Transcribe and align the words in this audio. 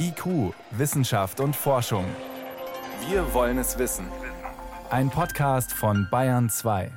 IQ, 0.00 0.54
Wissenschaft 0.70 1.40
und 1.40 1.54
Forschung. 1.54 2.04
Wir 3.08 3.34
wollen 3.34 3.58
es 3.58 3.78
wissen. 3.78 4.06
Ein 4.90 5.10
Podcast 5.10 5.72
von 5.72 6.08
Bayern 6.10 6.48
2. 6.48 6.90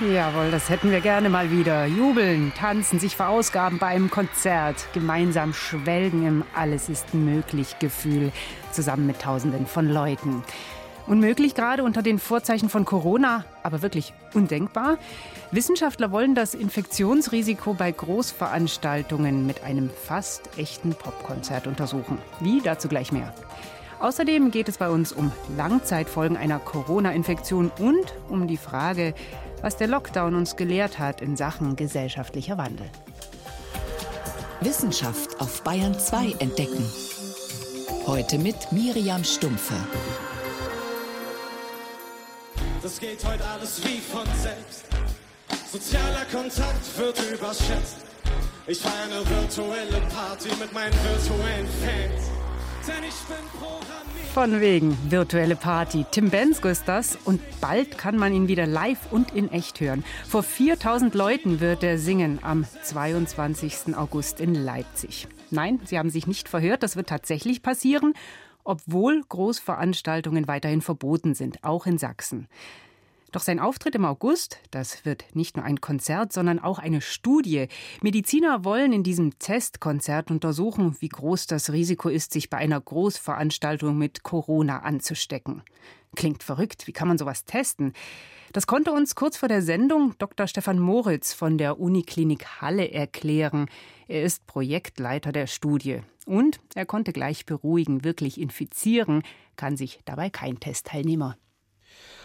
Jawohl, 0.00 0.50
das 0.50 0.68
hätten 0.68 0.90
wir 0.90 1.00
gerne 1.00 1.28
mal 1.28 1.50
wieder. 1.50 1.86
Jubeln, 1.86 2.52
tanzen, 2.56 2.98
sich 2.98 3.16
verausgaben 3.16 3.78
bei 3.78 3.86
einem 3.86 4.10
Konzert, 4.10 4.88
gemeinsam 4.92 5.54
schwelgen 5.54 6.26
im 6.26 6.44
Alles 6.54 6.88
ist 6.88 7.14
möglich 7.14 7.78
Gefühl, 7.78 8.32
zusammen 8.72 9.06
mit 9.06 9.20
Tausenden 9.20 9.66
von 9.66 9.88
Leuten. 9.88 10.42
Unmöglich 11.06 11.54
gerade 11.54 11.84
unter 11.84 12.02
den 12.02 12.18
Vorzeichen 12.18 12.70
von 12.70 12.86
Corona, 12.86 13.44
aber 13.62 13.82
wirklich 13.82 14.14
undenkbar. 14.32 14.96
Wissenschaftler 15.50 16.10
wollen 16.10 16.34
das 16.34 16.54
Infektionsrisiko 16.54 17.74
bei 17.74 17.92
Großveranstaltungen 17.92 19.46
mit 19.46 19.62
einem 19.62 19.90
fast 19.90 20.58
echten 20.58 20.94
Popkonzert 20.94 21.66
untersuchen. 21.66 22.18
Wie? 22.40 22.62
Dazu 22.62 22.88
gleich 22.88 23.12
mehr. 23.12 23.34
Außerdem 24.00 24.50
geht 24.50 24.68
es 24.68 24.78
bei 24.78 24.88
uns 24.88 25.12
um 25.12 25.30
Langzeitfolgen 25.56 26.36
einer 26.36 26.58
Corona-Infektion 26.58 27.70
und 27.78 28.14
um 28.28 28.46
die 28.46 28.56
Frage, 28.56 29.14
was 29.60 29.76
der 29.76 29.88
Lockdown 29.88 30.34
uns 30.34 30.56
gelehrt 30.56 30.98
hat 30.98 31.20
in 31.20 31.36
Sachen 31.36 31.76
gesellschaftlicher 31.76 32.58
Wandel. 32.58 32.90
Wissenschaft 34.60 35.40
auf 35.40 35.62
Bayern 35.62 35.98
2 35.98 36.36
entdecken. 36.38 36.84
Heute 38.06 38.38
mit 38.38 38.72
Miriam 38.72 39.24
Stumpfe. 39.24 39.74
Das 42.84 43.00
geht 43.00 43.24
heute 43.24 43.42
alles 43.46 43.82
wie 43.82 43.98
von 43.98 44.26
selbst. 44.42 44.84
Sozialer 45.72 46.26
Kontakt 46.30 46.98
wird 46.98 47.18
überschätzt. 47.32 48.04
Ich 48.66 48.78
feiere 48.78 49.04
eine 49.04 49.40
virtuelle 49.40 50.06
Party 50.14 50.50
mit 50.60 50.70
meinen 50.74 50.92
virtuellen 50.92 51.66
Fans. 51.66 52.30
Denn 52.86 53.04
ich 53.08 53.14
bin 53.24 53.48
programmiert. 53.58 54.28
Von 54.34 54.60
wegen 54.60 54.98
virtuelle 55.10 55.56
Party. 55.56 56.04
Tim 56.10 56.28
Bensko 56.28 56.68
ist 56.68 56.86
das 56.86 57.16
und 57.24 57.40
bald 57.62 57.96
kann 57.96 58.18
man 58.18 58.34
ihn 58.34 58.48
wieder 58.48 58.66
live 58.66 59.10
und 59.10 59.34
in 59.34 59.50
echt 59.50 59.80
hören. 59.80 60.04
Vor 60.28 60.42
4000 60.42 61.14
Leuten 61.14 61.60
wird 61.60 61.82
er 61.82 61.98
singen 61.98 62.38
am 62.42 62.66
22. 62.82 63.96
August 63.96 64.40
in 64.40 64.54
Leipzig. 64.54 65.26
Nein, 65.50 65.80
Sie 65.86 65.98
haben 65.98 66.10
sich 66.10 66.26
nicht 66.26 66.50
verhört, 66.50 66.82
das 66.82 66.96
wird 66.96 67.08
tatsächlich 67.08 67.62
passieren, 67.62 68.12
obwohl 68.64 69.22
Großveranstaltungen 69.28 70.48
weiterhin 70.48 70.80
verboten 70.80 71.34
sind, 71.34 71.62
auch 71.62 71.86
in 71.86 71.98
Sachsen. 71.98 72.48
Doch 73.34 73.42
sein 73.42 73.58
Auftritt 73.58 73.96
im 73.96 74.04
August, 74.04 74.60
das 74.70 75.04
wird 75.04 75.24
nicht 75.34 75.56
nur 75.56 75.66
ein 75.66 75.80
Konzert, 75.80 76.32
sondern 76.32 76.60
auch 76.60 76.78
eine 76.78 77.00
Studie. 77.00 77.66
Mediziner 78.00 78.64
wollen 78.64 78.92
in 78.92 79.02
diesem 79.02 79.40
Testkonzert 79.40 80.30
untersuchen, 80.30 80.96
wie 81.00 81.08
groß 81.08 81.48
das 81.48 81.72
Risiko 81.72 82.08
ist, 82.08 82.32
sich 82.32 82.48
bei 82.48 82.58
einer 82.58 82.80
Großveranstaltung 82.80 83.98
mit 83.98 84.22
Corona 84.22 84.82
anzustecken. 84.82 85.64
Klingt 86.14 86.44
verrückt, 86.44 86.86
wie 86.86 86.92
kann 86.92 87.08
man 87.08 87.18
sowas 87.18 87.44
testen? 87.44 87.92
Das 88.52 88.68
konnte 88.68 88.92
uns 88.92 89.16
kurz 89.16 89.36
vor 89.36 89.48
der 89.48 89.62
Sendung 89.62 90.14
Dr. 90.18 90.46
Stefan 90.46 90.78
Moritz 90.78 91.34
von 91.34 91.58
der 91.58 91.80
Uniklinik 91.80 92.60
Halle 92.60 92.92
erklären. 92.92 93.66
Er 94.06 94.22
ist 94.22 94.46
Projektleiter 94.46 95.32
der 95.32 95.48
Studie. 95.48 96.02
Und 96.24 96.60
er 96.76 96.86
konnte 96.86 97.12
gleich 97.12 97.46
beruhigen, 97.46 98.04
wirklich 98.04 98.40
infizieren 98.40 99.24
kann 99.56 99.76
sich 99.76 99.98
dabei 100.04 100.30
kein 100.30 100.60
Testteilnehmer. 100.60 101.36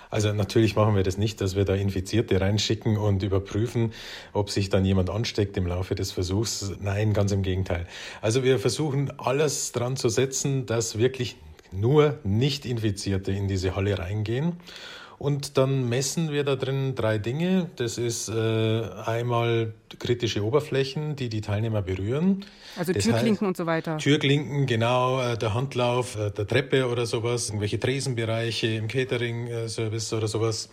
Also 0.09 0.33
natürlich 0.33 0.75
machen 0.75 0.95
wir 0.95 1.03
das 1.03 1.17
nicht, 1.17 1.39
dass 1.39 1.55
wir 1.55 1.65
da 1.65 1.75
Infizierte 1.75 2.41
reinschicken 2.41 2.97
und 2.97 3.21
überprüfen, 3.21 3.93
ob 4.33 4.49
sich 4.49 4.69
dann 4.69 4.83
jemand 4.83 5.11
ansteckt 5.11 5.55
im 5.55 5.67
Laufe 5.67 5.93
des 5.93 6.11
Versuchs. 6.11 6.71
Nein, 6.81 7.13
ganz 7.13 7.31
im 7.31 7.43
Gegenteil. 7.43 7.85
Also 8.21 8.43
wir 8.43 8.57
versuchen 8.57 9.11
alles 9.19 9.71
dran 9.71 9.97
zu 9.97 10.09
setzen, 10.09 10.65
dass 10.65 10.97
wirklich 10.97 11.37
nur 11.71 12.17
Nicht-Infizierte 12.23 13.31
in 13.31 13.47
diese 13.47 13.75
Halle 13.75 13.99
reingehen. 13.99 14.53
Und 15.19 15.57
dann 15.57 15.89
messen 15.89 16.31
wir 16.31 16.45
da 16.45 16.55
drin 16.55 16.95
drei 16.95 17.17
Dinge. 17.17 17.69
Das 17.75 17.97
ist 17.97 18.29
äh, 18.29 18.81
einmal 19.05 19.73
kritische 19.99 20.45
Oberflächen, 20.45 21.17
die 21.17 21.27
die 21.27 21.41
Teilnehmer 21.41 21.81
berühren. 21.81 22.45
Also 22.77 22.93
das 22.93 23.03
Türklinken 23.03 23.47
heißt, 23.47 23.47
und 23.49 23.57
so 23.57 23.65
weiter. 23.65 23.97
Türklinken, 23.97 24.65
genau, 24.65 25.21
äh, 25.21 25.37
der 25.37 25.53
Handlauf 25.53 26.15
äh, 26.15 26.31
der 26.31 26.47
Treppe 26.47 26.87
oder 26.87 27.05
sowas, 27.05 27.49
irgendwelche 27.49 27.81
Tresenbereiche 27.81 28.67
im 28.67 28.87
Catering-Service 28.87 30.13
oder 30.13 30.29
sowas. 30.29 30.69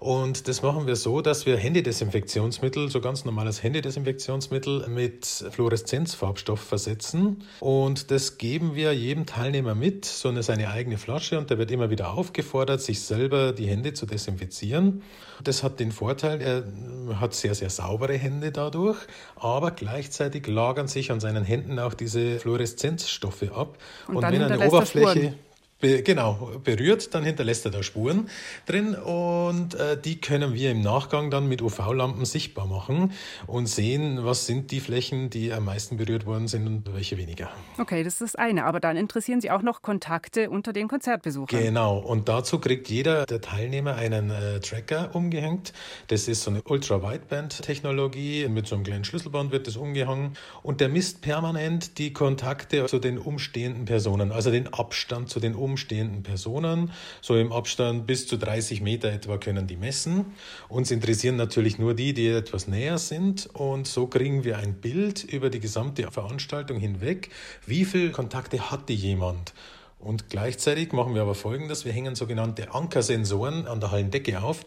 Und 0.00 0.46
das 0.46 0.62
machen 0.62 0.86
wir 0.86 0.94
so, 0.94 1.20
dass 1.22 1.44
wir 1.44 1.56
Händedesinfektionsmittel, 1.56 2.88
so 2.88 3.00
ganz 3.00 3.24
normales 3.24 3.64
Händedesinfektionsmittel 3.64 4.86
mit 4.88 5.26
Fluoreszenzfarbstoff 5.50 6.60
versetzen. 6.60 7.42
Und 7.58 8.12
das 8.12 8.38
geben 8.38 8.76
wir 8.76 8.92
jedem 8.92 9.26
Teilnehmer 9.26 9.74
mit, 9.74 10.04
so 10.04 10.28
eine 10.28 10.44
seine 10.44 10.70
eigene 10.70 10.98
Flasche. 10.98 11.36
Und 11.36 11.50
der 11.50 11.58
wird 11.58 11.72
immer 11.72 11.90
wieder 11.90 12.12
aufgefordert, 12.12 12.80
sich 12.80 13.00
selber 13.00 13.52
die 13.52 13.66
Hände 13.66 13.92
zu 13.92 14.06
desinfizieren. 14.06 15.02
Das 15.42 15.64
hat 15.64 15.80
den 15.80 15.90
Vorteil, 15.90 16.40
er 16.40 17.20
hat 17.20 17.34
sehr, 17.34 17.56
sehr 17.56 17.70
saubere 17.70 18.14
Hände 18.14 18.52
dadurch, 18.52 18.98
aber 19.36 19.72
gleichzeitig 19.72 20.46
lagern 20.46 20.86
sich 20.86 21.10
an 21.10 21.18
seinen 21.18 21.44
Händen 21.44 21.78
auch 21.80 21.94
diese 21.94 22.38
Fluoreszenzstoffe 22.38 23.50
ab. 23.52 23.78
Und, 24.06 24.16
und 24.16 24.22
wenn 24.22 24.42
eine 24.42 24.68
Oberfläche 24.68 25.34
Be 25.80 26.02
genau, 26.02 26.58
berührt, 26.64 27.14
dann 27.14 27.22
hinterlässt 27.22 27.64
er 27.64 27.70
da 27.70 27.84
Spuren 27.84 28.28
drin 28.66 28.96
und 28.96 29.76
äh, 29.76 29.96
die 29.96 30.20
können 30.20 30.52
wir 30.52 30.72
im 30.72 30.80
Nachgang 30.80 31.30
dann 31.30 31.46
mit 31.46 31.62
UV-Lampen 31.62 32.24
sichtbar 32.24 32.66
machen 32.66 33.12
und 33.46 33.66
sehen, 33.68 34.24
was 34.24 34.46
sind 34.46 34.72
die 34.72 34.80
Flächen, 34.80 35.30
die 35.30 35.52
am 35.52 35.66
meisten 35.66 35.96
berührt 35.96 36.26
worden 36.26 36.48
sind 36.48 36.66
und 36.66 36.92
welche 36.92 37.16
weniger. 37.16 37.50
Okay, 37.78 38.02
das 38.02 38.14
ist 38.14 38.22
das 38.22 38.34
eine, 38.34 38.64
aber 38.64 38.80
dann 38.80 38.96
interessieren 38.96 39.40
Sie 39.40 39.52
auch 39.52 39.62
noch 39.62 39.80
Kontakte 39.80 40.50
unter 40.50 40.72
den 40.72 40.88
Konzertbesuchern. 40.88 41.62
Genau, 41.62 41.98
und 41.98 42.28
dazu 42.28 42.58
kriegt 42.58 42.88
jeder 42.88 43.24
der 43.24 43.40
Teilnehmer 43.40 43.94
einen 43.94 44.30
äh, 44.30 44.58
Tracker 44.58 45.14
umgehängt. 45.14 45.72
Das 46.08 46.26
ist 46.26 46.42
so 46.42 46.50
eine 46.50 46.62
Ultra-Wideband-Technologie, 46.62 48.48
mit 48.48 48.66
so 48.66 48.74
einem 48.74 48.82
kleinen 48.82 49.04
Schlüsselband 49.04 49.52
wird 49.52 49.68
das 49.68 49.76
umgehangen 49.76 50.32
und 50.64 50.80
der 50.80 50.88
misst 50.88 51.20
permanent 51.20 51.98
die 51.98 52.12
Kontakte 52.12 52.86
zu 52.86 52.98
den 52.98 53.16
umstehenden 53.16 53.84
Personen, 53.84 54.32
also 54.32 54.50
den 54.50 54.74
Abstand 54.74 55.30
zu 55.30 55.38
den 55.38 55.54
umstehenden 55.54 55.67
umstehenden 55.70 56.22
Personen. 56.22 56.90
So 57.20 57.36
im 57.36 57.52
Abstand 57.52 58.06
bis 58.06 58.26
zu 58.26 58.36
30 58.36 58.80
Meter 58.80 59.10
etwa 59.10 59.38
können 59.38 59.66
die 59.66 59.76
messen. 59.76 60.26
Uns 60.68 60.90
interessieren 60.90 61.36
natürlich 61.36 61.78
nur 61.78 61.94
die, 61.94 62.14
die 62.14 62.28
etwas 62.28 62.68
näher 62.68 62.98
sind. 62.98 63.48
Und 63.52 63.86
so 63.86 64.06
kriegen 64.06 64.44
wir 64.44 64.58
ein 64.58 64.74
Bild 64.74 65.24
über 65.24 65.50
die 65.50 65.60
gesamte 65.60 66.10
Veranstaltung 66.10 66.78
hinweg. 66.78 67.30
Wie 67.66 67.84
viele 67.84 68.10
Kontakte 68.10 68.70
hatte 68.70 68.92
jemand? 68.92 69.54
Und 69.98 70.30
gleichzeitig 70.30 70.92
machen 70.92 71.14
wir 71.14 71.22
aber 71.22 71.34
Folgendes. 71.34 71.84
Wir 71.84 71.92
hängen 71.92 72.14
sogenannte 72.14 72.72
Ankersensoren 72.72 73.66
an 73.66 73.80
der 73.80 73.90
Hallendecke 73.90 74.40
auf 74.42 74.64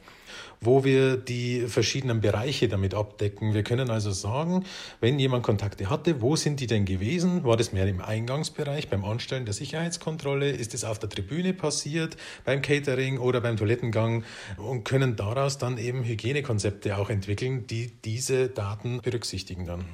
wo 0.64 0.84
wir 0.84 1.18
die 1.18 1.62
verschiedenen 1.62 2.22
Bereiche 2.22 2.68
damit 2.68 2.94
abdecken. 2.94 3.56
Wir 3.56 3.64
können 3.64 3.90
also 3.90 4.12
sagen, 4.12 4.64
wenn 5.00 5.18
jemand 5.18 5.42
Kontakte 5.42 5.90
hatte, 5.90 6.22
wo 6.22 6.36
sind 6.36 6.60
die 6.60 6.68
denn 6.68 6.86
gewesen? 6.86 7.44
War 7.44 7.58
das 7.58 7.74
mehr 7.74 7.88
im 7.88 8.00
Eingangsbereich, 8.00 8.88
beim 8.88 9.04
Anstellen 9.04 9.46
der 9.46 9.56
Sicherheitskontrolle? 9.56 10.52
Ist 10.52 10.76
es 10.76 10.84
auf 10.84 11.00
der 11.00 11.10
Tribüne 11.10 11.54
passiert, 11.54 12.16
beim 12.46 12.62
Catering 12.62 13.18
oder 13.18 13.42
beim 13.42 13.58
Toilettengang? 13.58 14.24
Und 14.58 14.84
können 14.84 15.16
daraus 15.16 15.58
dann 15.58 15.80
eben 15.80 16.04
Hygienekonzepte 16.04 16.96
auch 16.96 17.10
entwickeln, 17.10 17.66
die 17.66 17.92
diese 18.06 18.48
Daten 18.48 19.02
berücksichtigen 19.02 19.66
dann. 19.66 19.86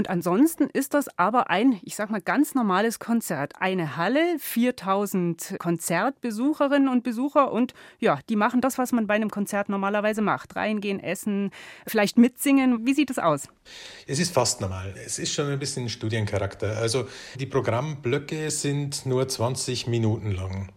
Und 0.00 0.08
ansonsten 0.08 0.70
ist 0.72 0.94
das 0.94 1.08
aber 1.18 1.50
ein, 1.50 1.78
ich 1.82 1.94
sag 1.94 2.08
mal, 2.08 2.22
ganz 2.22 2.54
normales 2.54 3.00
Konzert. 3.00 3.52
Eine 3.60 3.98
Halle, 3.98 4.38
4000 4.38 5.56
Konzertbesucherinnen 5.58 6.88
und 6.88 7.04
Besucher 7.04 7.52
und 7.52 7.74
ja, 7.98 8.18
die 8.30 8.36
machen 8.36 8.62
das, 8.62 8.78
was 8.78 8.92
man 8.92 9.06
bei 9.06 9.12
einem 9.12 9.28
Konzert 9.28 9.68
normalerweise 9.68 10.22
macht. 10.22 10.56
Reingehen, 10.56 11.00
essen, 11.00 11.50
vielleicht 11.86 12.16
mitsingen. 12.16 12.86
Wie 12.86 12.94
sieht 12.94 13.10
es 13.10 13.18
aus? 13.18 13.48
Es 14.06 14.18
ist 14.18 14.32
fast 14.32 14.62
normal. 14.62 14.94
Es 15.04 15.18
ist 15.18 15.34
schon 15.34 15.50
ein 15.50 15.58
bisschen 15.58 15.90
Studiencharakter. 15.90 16.78
Also 16.78 17.06
die 17.38 17.44
Programmblöcke 17.44 18.50
sind 18.50 19.04
nur 19.04 19.28
20 19.28 19.86
Minuten 19.86 20.30
lang. 20.30 20.70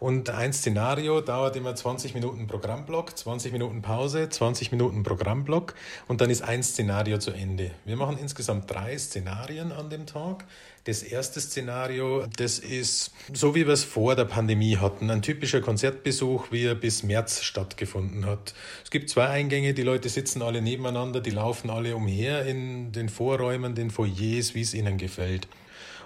Und 0.00 0.30
ein 0.30 0.54
Szenario 0.54 1.20
dauert 1.20 1.56
immer 1.56 1.74
20 1.74 2.14
Minuten 2.14 2.46
Programmblock, 2.46 3.18
20 3.18 3.52
Minuten 3.52 3.82
Pause, 3.82 4.30
20 4.30 4.72
Minuten 4.72 5.02
Programmblock 5.02 5.74
und 6.08 6.22
dann 6.22 6.30
ist 6.30 6.40
ein 6.40 6.62
Szenario 6.62 7.18
zu 7.18 7.32
Ende. 7.32 7.72
Wir 7.84 7.96
machen 7.96 8.16
insgesamt 8.16 8.70
drei 8.70 8.96
Szenarien 8.96 9.72
an 9.72 9.90
dem 9.90 10.06
Tag. 10.06 10.46
Das 10.84 11.02
erste 11.02 11.38
Szenario, 11.38 12.24
das 12.38 12.58
ist 12.58 13.12
so, 13.34 13.54
wie 13.54 13.66
wir 13.66 13.74
es 13.74 13.84
vor 13.84 14.16
der 14.16 14.24
Pandemie 14.24 14.78
hatten. 14.78 15.10
Ein 15.10 15.20
typischer 15.20 15.60
Konzertbesuch, 15.60 16.50
wie 16.50 16.64
er 16.64 16.74
bis 16.74 17.02
März 17.02 17.42
stattgefunden 17.42 18.24
hat. 18.24 18.54
Es 18.82 18.90
gibt 18.90 19.10
zwei 19.10 19.26
Eingänge, 19.26 19.74
die 19.74 19.82
Leute 19.82 20.08
sitzen 20.08 20.40
alle 20.40 20.62
nebeneinander, 20.62 21.20
die 21.20 21.28
laufen 21.28 21.68
alle 21.68 21.94
umher 21.94 22.46
in 22.46 22.92
den 22.92 23.10
Vorräumen, 23.10 23.74
den 23.74 23.90
Foyers, 23.90 24.54
wie 24.54 24.62
es 24.62 24.72
ihnen 24.72 24.96
gefällt. 24.96 25.46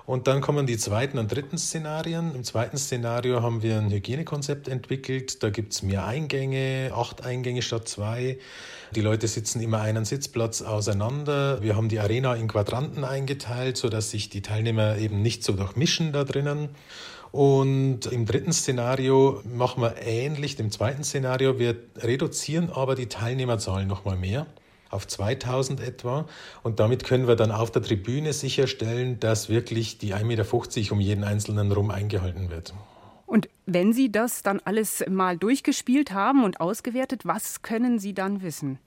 Und 0.06 0.26
dann 0.26 0.42
kommen 0.42 0.66
die 0.66 0.76
zweiten 0.76 1.16
und 1.16 1.34
dritten 1.34 1.56
Szenarien. 1.56 2.34
Im 2.34 2.44
zweiten 2.44 2.76
Szenario 2.76 3.40
haben 3.42 3.62
wir 3.62 3.78
ein 3.78 3.90
Hygienekonzept 3.90 4.68
entwickelt. 4.68 5.42
Da 5.42 5.48
gibt 5.48 5.72
es 5.72 5.82
mehr 5.82 6.04
Eingänge, 6.04 6.92
acht 6.94 7.24
Eingänge 7.24 7.62
statt 7.62 7.88
zwei. 7.88 8.38
Die 8.94 9.00
Leute 9.00 9.26
sitzen 9.28 9.62
immer 9.62 9.80
einen 9.80 10.04
Sitzplatz 10.04 10.60
auseinander. 10.60 11.62
Wir 11.62 11.74
haben 11.74 11.88
die 11.88 12.00
Arena 12.00 12.34
in 12.34 12.48
Quadranten 12.48 13.02
eingeteilt, 13.02 13.78
sodass 13.78 14.10
sich 14.10 14.28
die 14.28 14.42
Teilnehmer 14.42 14.98
eben 14.98 15.22
nicht 15.22 15.42
so 15.42 15.54
durchmischen 15.54 16.12
da 16.12 16.24
drinnen. 16.24 16.68
Und 17.32 18.04
im 18.06 18.26
dritten 18.26 18.52
Szenario 18.52 19.40
machen 19.44 19.82
wir 19.82 19.96
ähnlich 20.02 20.56
dem 20.56 20.70
zweiten 20.70 21.02
Szenario. 21.02 21.58
Wir 21.58 21.76
reduzieren 21.96 22.68
aber 22.70 22.94
die 22.94 23.06
Teilnehmerzahlen 23.06 23.88
nochmal 23.88 24.16
mehr 24.16 24.46
auf 24.94 25.06
2000 25.06 25.81
etwa. 25.81 26.26
Und 26.62 26.81
damit 26.81 27.05
können 27.05 27.29
wir 27.29 27.37
dann 27.37 27.50
auf 27.50 27.70
der 27.70 27.82
Tribüne 27.82 28.32
sicherstellen, 28.32 29.20
dass 29.20 29.49
wirklich 29.49 29.99
die 29.99 30.14
1,50 30.14 30.25
Meter 30.25 30.93
um 30.93 31.00
jeden 31.00 31.25
Einzelnen 31.25 31.70
rum 31.73 31.91
eingehalten 31.91 32.50
wird. 32.50 32.73
Und 33.26 33.49
wenn 33.67 33.93
Sie 33.93 34.12
das 34.12 34.43
dann 34.43 34.61
alles 34.64 35.05
mal 35.08 35.37
durchgespielt 35.37 36.12
haben 36.12 36.44
und 36.44 36.61
ausgewertet, 36.61 37.23
was 37.25 37.62
können 37.62 37.99
Sie 37.99 38.14
dann 38.14 38.43
wissen? 38.43 38.79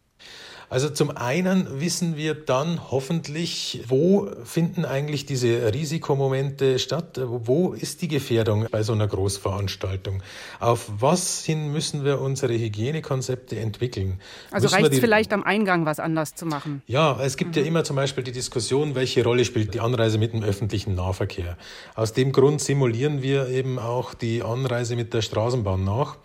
Also 0.70 0.90
zum 0.90 1.16
einen 1.16 1.80
wissen 1.80 2.18
wir 2.18 2.34
dann 2.34 2.92
hoffentlich, 2.92 3.84
wo 3.88 4.30
finden 4.44 4.84
eigentlich 4.84 5.26
diese 5.26 5.74
Risikomomente 5.74 6.78
statt? 6.78 7.22
Wo 7.24 7.72
ist 7.72 8.02
die 8.02 8.10
Gefährdung 8.10 8.68
bei 8.70 8.84
so 8.84 8.92
einer 8.92 9.08
Großveranstaltung? 9.08 10.22
Auf 10.60 10.92
was 11.00 11.46
hin 11.46 11.72
müssen 11.72 12.04
wir 12.04 12.20
unsere 12.20 12.54
Hygienekonzepte 12.54 13.58
entwickeln? 13.58 14.20
Also 14.52 14.68
reicht 14.68 14.92
es 14.92 15.00
vielleicht 15.00 15.32
am 15.32 15.44
Eingang 15.44 15.86
was 15.86 16.02
anders 16.02 16.36
zu 16.36 16.46
machen? 16.46 16.82
Ja, 16.86 17.18
es 17.22 17.38
gibt 17.38 17.56
mhm. 17.56 17.62
ja 17.62 17.68
immer 17.68 17.84
zum 17.86 17.96
Beispiel 17.96 18.26
die 18.26 18.34
Diskussion, 18.34 18.94
welche 18.94 19.24
Rolle 19.24 19.46
spielt 19.46 19.74
die 19.74 19.80
Anreise 19.80 20.18
mit 20.18 20.34
dem 20.34 20.44
öffentlichen 20.44 20.96
Nahverkehr. 20.96 21.58
Aus 21.96 22.12
dem 22.12 22.34
Grund 22.34 22.60
simulieren 22.60 23.22
wir 23.22 23.48
eben 23.48 23.80
auch 23.80 24.14
die 24.14 24.44
Anreise 24.44 24.98
mit 24.98 25.14
der 25.14 25.22
Straßenbahn 25.22 25.86
nach 25.86 26.18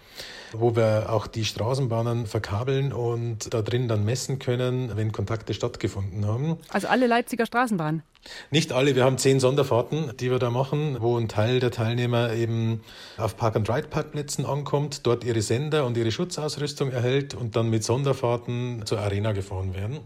wo 0.59 0.77
wir 0.77 1.07
auch 1.11 1.27
die 1.27 1.45
Straßenbahnen 1.45 2.27
verkabeln 2.27 2.93
und 2.93 3.53
da 3.53 3.63
drin 3.63 3.89
dann 3.89 4.05
messen 4.05 4.39
können, 4.39 4.97
wenn 4.97 5.13
Kontakte 5.13 5.55
stattgefunden 5.55 6.27
haben. 6.27 6.59
Also 6.71 6.89
alle 6.89 7.07
Leipziger 7.07 7.47
Straßenbahnen? 7.47 8.03
Nicht 8.51 8.73
alle, 8.73 8.95
wir 8.95 9.05
haben 9.05 9.19
zehn 9.19 9.41
Sonderfahrten, 9.41 10.17
die 10.19 10.31
wir 10.31 10.39
da 10.39 10.51
machen, 10.51 10.99
wo 11.01 11.19
ein 11.19 11.29
Teil 11.29 11.59
der 11.59 11.71
Teilnehmer 11.71 12.33
eben 12.33 12.83
auf 13.17 13.37
Park-and-Ride-Parkplätzen 13.37 14.47
ankommt, 14.47 15.07
dort 15.07 15.25
ihre 15.25 15.43
Sender 15.43 15.87
und 15.87 15.97
ihre 15.97 16.13
Schutzausrüstung 16.13 16.93
erhält 16.93 17.35
und 17.35 17.57
dann 17.57 17.69
mit 17.69 17.83
Sonderfahrten 17.83 18.87
zur 18.87 19.01
Arena 19.01 19.33
gefahren 19.33 19.75
werden. 19.75 20.01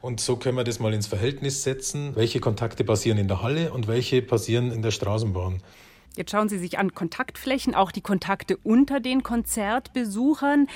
Und 0.00 0.20
so 0.20 0.36
können 0.36 0.56
wir 0.56 0.64
das 0.64 0.78
mal 0.78 0.94
ins 0.94 1.08
Verhältnis 1.08 1.64
setzen, 1.64 2.14
welche 2.14 2.38
Kontakte 2.38 2.84
passieren 2.84 3.18
in 3.18 3.26
der 3.26 3.42
Halle 3.42 3.72
und 3.72 3.88
welche 3.88 4.22
passieren 4.22 4.70
in 4.70 4.82
der 4.82 4.92
Straßenbahn. 4.92 5.60
Jetzt 6.16 6.30
schauen 6.30 6.48
Sie 6.48 6.58
sich 6.58 6.78
an 6.78 6.94
Kontaktflächen, 6.94 7.74
auch 7.74 7.92
die 7.92 8.00
Kontakte 8.00 8.56
unter 8.58 9.00
den 9.00 9.22
Konzertbesuchern. 9.22 10.66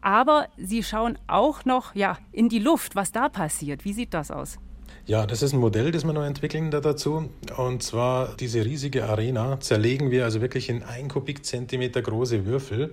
Aber 0.00 0.48
Sie 0.56 0.82
schauen 0.82 1.18
auch 1.26 1.64
noch 1.64 1.94
ja, 1.94 2.18
in 2.30 2.48
die 2.48 2.58
Luft, 2.58 2.94
was 2.94 3.10
da 3.10 3.28
passiert. 3.28 3.84
Wie 3.84 3.92
sieht 3.92 4.14
das 4.14 4.30
aus? 4.30 4.58
Ja, 5.06 5.26
das 5.26 5.42
ist 5.42 5.52
ein 5.52 5.60
Modell, 5.60 5.90
das 5.90 6.04
wir 6.04 6.14
noch 6.14 6.24
entwickeln 6.24 6.70
da 6.70 6.80
dazu. 6.80 7.28
Und 7.58 7.82
zwar 7.82 8.36
diese 8.36 8.64
riesige 8.64 9.06
Arena 9.06 9.60
zerlegen 9.60 10.10
wir 10.10 10.24
also 10.24 10.40
wirklich 10.40 10.70
in 10.70 10.82
ein 10.82 11.08
Kubikzentimeter 11.08 12.00
große 12.00 12.46
Würfel 12.46 12.92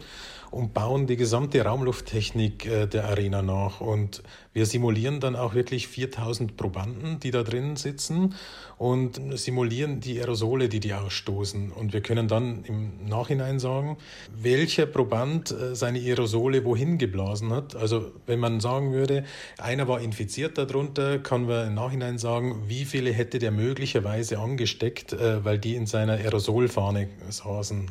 und 0.51 0.73
bauen 0.73 1.07
die 1.07 1.15
gesamte 1.15 1.63
Raumlufttechnik 1.63 2.65
äh, 2.65 2.85
der 2.85 3.05
Arena 3.05 3.41
nach. 3.41 3.79
Und 3.79 4.21
wir 4.53 4.65
simulieren 4.65 5.21
dann 5.21 5.37
auch 5.37 5.53
wirklich 5.53 5.87
4000 5.87 6.57
Probanden, 6.57 7.21
die 7.21 7.31
da 7.31 7.41
drin 7.41 7.77
sitzen 7.77 8.35
und 8.77 9.19
simulieren 9.39 10.01
die 10.01 10.19
Aerosole, 10.19 10.67
die 10.67 10.81
die 10.81 10.93
ausstoßen. 10.93 11.71
Und 11.71 11.93
wir 11.93 12.01
können 12.01 12.27
dann 12.27 12.65
im 12.65 13.05
Nachhinein 13.05 13.59
sagen, 13.59 13.97
welcher 14.35 14.85
Proband 14.85 15.51
äh, 15.51 15.73
seine 15.73 15.99
Aerosole 15.99 16.65
wohin 16.65 16.97
geblasen 16.97 17.53
hat. 17.53 17.77
Also 17.77 18.11
wenn 18.25 18.39
man 18.39 18.59
sagen 18.59 18.91
würde, 18.91 19.23
einer 19.57 19.87
war 19.87 20.01
infiziert 20.01 20.57
darunter, 20.57 21.19
kann 21.19 21.45
man 21.45 21.69
im 21.69 21.75
Nachhinein 21.75 22.17
sagen, 22.17 22.63
wie 22.67 22.83
viele 22.83 23.13
hätte 23.13 23.39
der 23.39 23.51
möglicherweise 23.51 24.37
angesteckt, 24.37 25.13
äh, 25.13 25.45
weil 25.45 25.59
die 25.59 25.75
in 25.75 25.85
seiner 25.85 26.13
Aerosolfahne 26.13 27.07
saßen. 27.29 27.89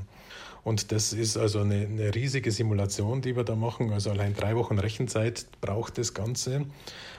Und 0.62 0.92
das 0.92 1.12
ist 1.12 1.36
also 1.36 1.60
eine, 1.60 1.86
eine, 1.86 2.14
riesige 2.14 2.50
Simulation, 2.50 3.22
die 3.22 3.36
wir 3.36 3.44
da 3.44 3.56
machen. 3.56 3.92
Also 3.92 4.10
allein 4.10 4.34
drei 4.34 4.56
Wochen 4.56 4.78
Rechenzeit 4.78 5.46
braucht 5.60 5.98
das 5.98 6.14
Ganze. 6.14 6.66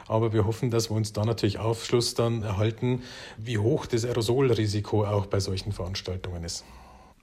Aber 0.07 0.33
wir 0.33 0.45
hoffen, 0.45 0.71
dass 0.71 0.89
wir 0.89 0.95
uns 0.95 1.13
da 1.13 1.25
natürlich 1.25 1.59
Aufschluss 1.59 2.13
dann 2.13 2.43
erhalten, 2.43 3.01
wie 3.37 3.57
hoch 3.57 3.85
das 3.85 4.05
Aerosolrisiko 4.05 5.05
auch 5.05 5.25
bei 5.25 5.39
solchen 5.39 5.71
Veranstaltungen 5.71 6.43
ist. 6.43 6.65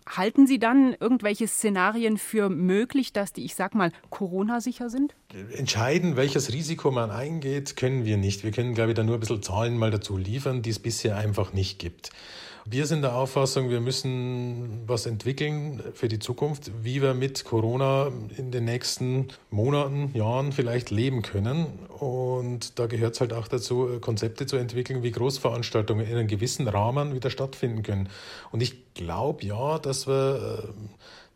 Halten 0.08 0.46
Sie 0.46 0.58
dann 0.58 0.96
irgendwelche 0.98 1.46
Szenarien 1.46 2.16
für 2.16 2.48
möglich, 2.48 3.12
dass 3.12 3.32
die, 3.32 3.44
ich 3.44 3.54
sag 3.54 3.74
mal, 3.74 3.92
Corona-sicher 4.10 4.88
sind? 4.88 5.14
Entscheiden, 5.30 6.16
welches 6.16 6.52
Risiko 6.54 6.90
man 6.90 7.10
eingeht, 7.10 7.76
können 7.76 8.06
wir 8.06 8.16
nicht. 8.16 8.44
Wir 8.44 8.50
können, 8.50 8.74
glaube 8.74 8.92
ich, 8.92 8.96
da 8.96 9.02
nur 9.02 9.16
ein 9.16 9.20
bisschen 9.20 9.42
Zahlen 9.42 9.76
mal 9.76 9.90
dazu 9.90 10.16
liefern, 10.16 10.62
die 10.62 10.70
es 10.70 10.78
bisher 10.78 11.16
einfach 11.18 11.52
nicht 11.52 11.78
gibt. 11.78 12.10
Wir 12.64 12.86
sind 12.86 13.02
der 13.02 13.14
Auffassung, 13.14 13.68
wir 13.68 13.80
müssen 13.80 14.82
was 14.86 15.04
entwickeln 15.04 15.82
für 15.92 16.08
die 16.08 16.18
Zukunft, 16.18 16.70
wie 16.82 17.02
wir 17.02 17.12
mit 17.12 17.44
Corona 17.44 18.10
in 18.36 18.50
den 18.50 18.64
nächsten 18.64 19.28
Monaten, 19.50 20.14
Jahren 20.14 20.52
vielleicht 20.52 20.90
leben 20.90 21.20
können. 21.20 21.66
Und 21.98 22.78
da 22.78 22.86
gehört 22.86 23.14
es 23.14 23.20
halt 23.20 23.34
auch 23.34 23.48
dazu, 23.48 23.98
Konzepte 24.00 24.46
zu 24.46 24.56
entwickeln, 24.56 25.02
wie 25.02 25.10
Großveranstaltungen 25.10 26.06
in 26.06 26.16
einem 26.16 26.28
gewissen 26.28 26.68
Rahmen 26.68 27.14
wieder 27.14 27.28
stattfinden 27.30 27.82
können. 27.82 28.08
Und 28.50 28.62
ich 28.62 28.94
glaube 28.94 29.44
ja, 29.44 29.78
dass 29.78 30.06
wir 30.06 30.64
äh, 30.64 30.68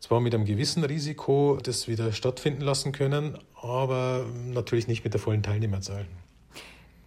zwar 0.03 0.19
mit 0.19 0.35
einem 0.35 0.43
gewissen 0.43 0.83
Risiko 0.83 1.57
das 1.63 1.87
wieder 1.87 2.11
stattfinden 2.11 2.61
lassen 2.61 2.91
können, 2.91 3.37
aber 3.61 4.25
natürlich 4.47 4.89
nicht 4.89 5.05
mit 5.05 5.13
der 5.13 5.21
vollen 5.21 5.41
Teilnehmerzahl. 5.43 6.05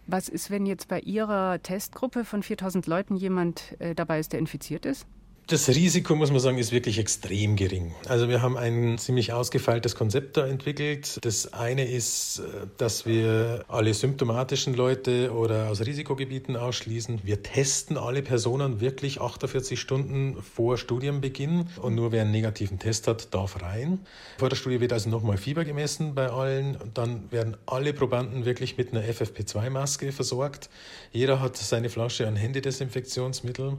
Was 0.07 0.29
ist, 0.29 0.49
wenn 0.49 0.65
jetzt 0.65 0.87
bei 0.87 0.99
Ihrer 1.01 1.61
Testgruppe 1.61 2.25
von 2.25 2.41
4000 2.41 2.87
Leuten 2.87 3.15
jemand 3.15 3.79
äh, 3.79 3.93
dabei 3.93 4.19
ist, 4.19 4.33
der 4.33 4.39
infiziert 4.39 4.87
ist? 4.87 5.05
Das 5.49 5.69
Risiko, 5.69 6.13
muss 6.13 6.29
man 6.29 6.41
sagen, 6.41 6.57
ist 6.57 6.73
wirklich 6.73 6.99
extrem 6.99 7.55
gering. 7.55 7.95
Also 8.09 8.27
wir 8.27 8.41
haben 8.41 8.57
ein 8.57 8.97
ziemlich 8.97 9.31
ausgefeiltes 9.31 9.95
Konzept 9.95 10.35
da 10.35 10.45
entwickelt. 10.45 11.19
Das 11.21 11.53
eine 11.53 11.89
ist, 11.89 12.39
äh, 12.39 12.67
dass 12.75 13.05
wir 13.05 13.63
alle 13.69 13.93
symptomatischen 13.93 14.73
Leute 14.73 15.31
oder 15.33 15.69
aus 15.69 15.79
Risikogebieten 15.79 16.57
ausschließen. 16.57 17.21
Wir 17.23 17.43
testen 17.43 17.97
alle 17.97 18.23
Personen 18.23 18.81
wirklich 18.81 19.21
48 19.21 19.79
Stunden 19.79 20.35
vor 20.41 20.77
Studienbeginn 20.77 21.69
und 21.81 21.95
nur 21.95 22.11
wer 22.11 22.23
einen 22.23 22.31
negativen 22.31 22.77
Test 22.77 23.07
hat, 23.07 23.33
darf 23.33 23.61
rein. 23.61 23.99
Vor 24.39 24.49
der 24.49 24.57
Studie 24.57 24.81
wird 24.81 24.91
also 24.91 25.09
nochmal 25.09 25.37
Fieber 25.37 25.63
gemessen 25.63 26.13
bei 26.13 26.29
allen. 26.29 26.75
Dann 26.93 27.31
werden 27.31 27.55
alle 27.67 27.93
Probanden 27.93 28.43
wirklich 28.43 28.77
mit 28.77 28.91
einer 28.91 29.01
FFP2-Maske 29.01 30.11
versorgt. 30.11 30.69
Jeder 31.13 31.39
hat 31.39 31.55
seine 31.55 31.87
Flasche 31.87 32.27
an 32.27 32.35
Händedesinfektionsmittel. 32.35 33.77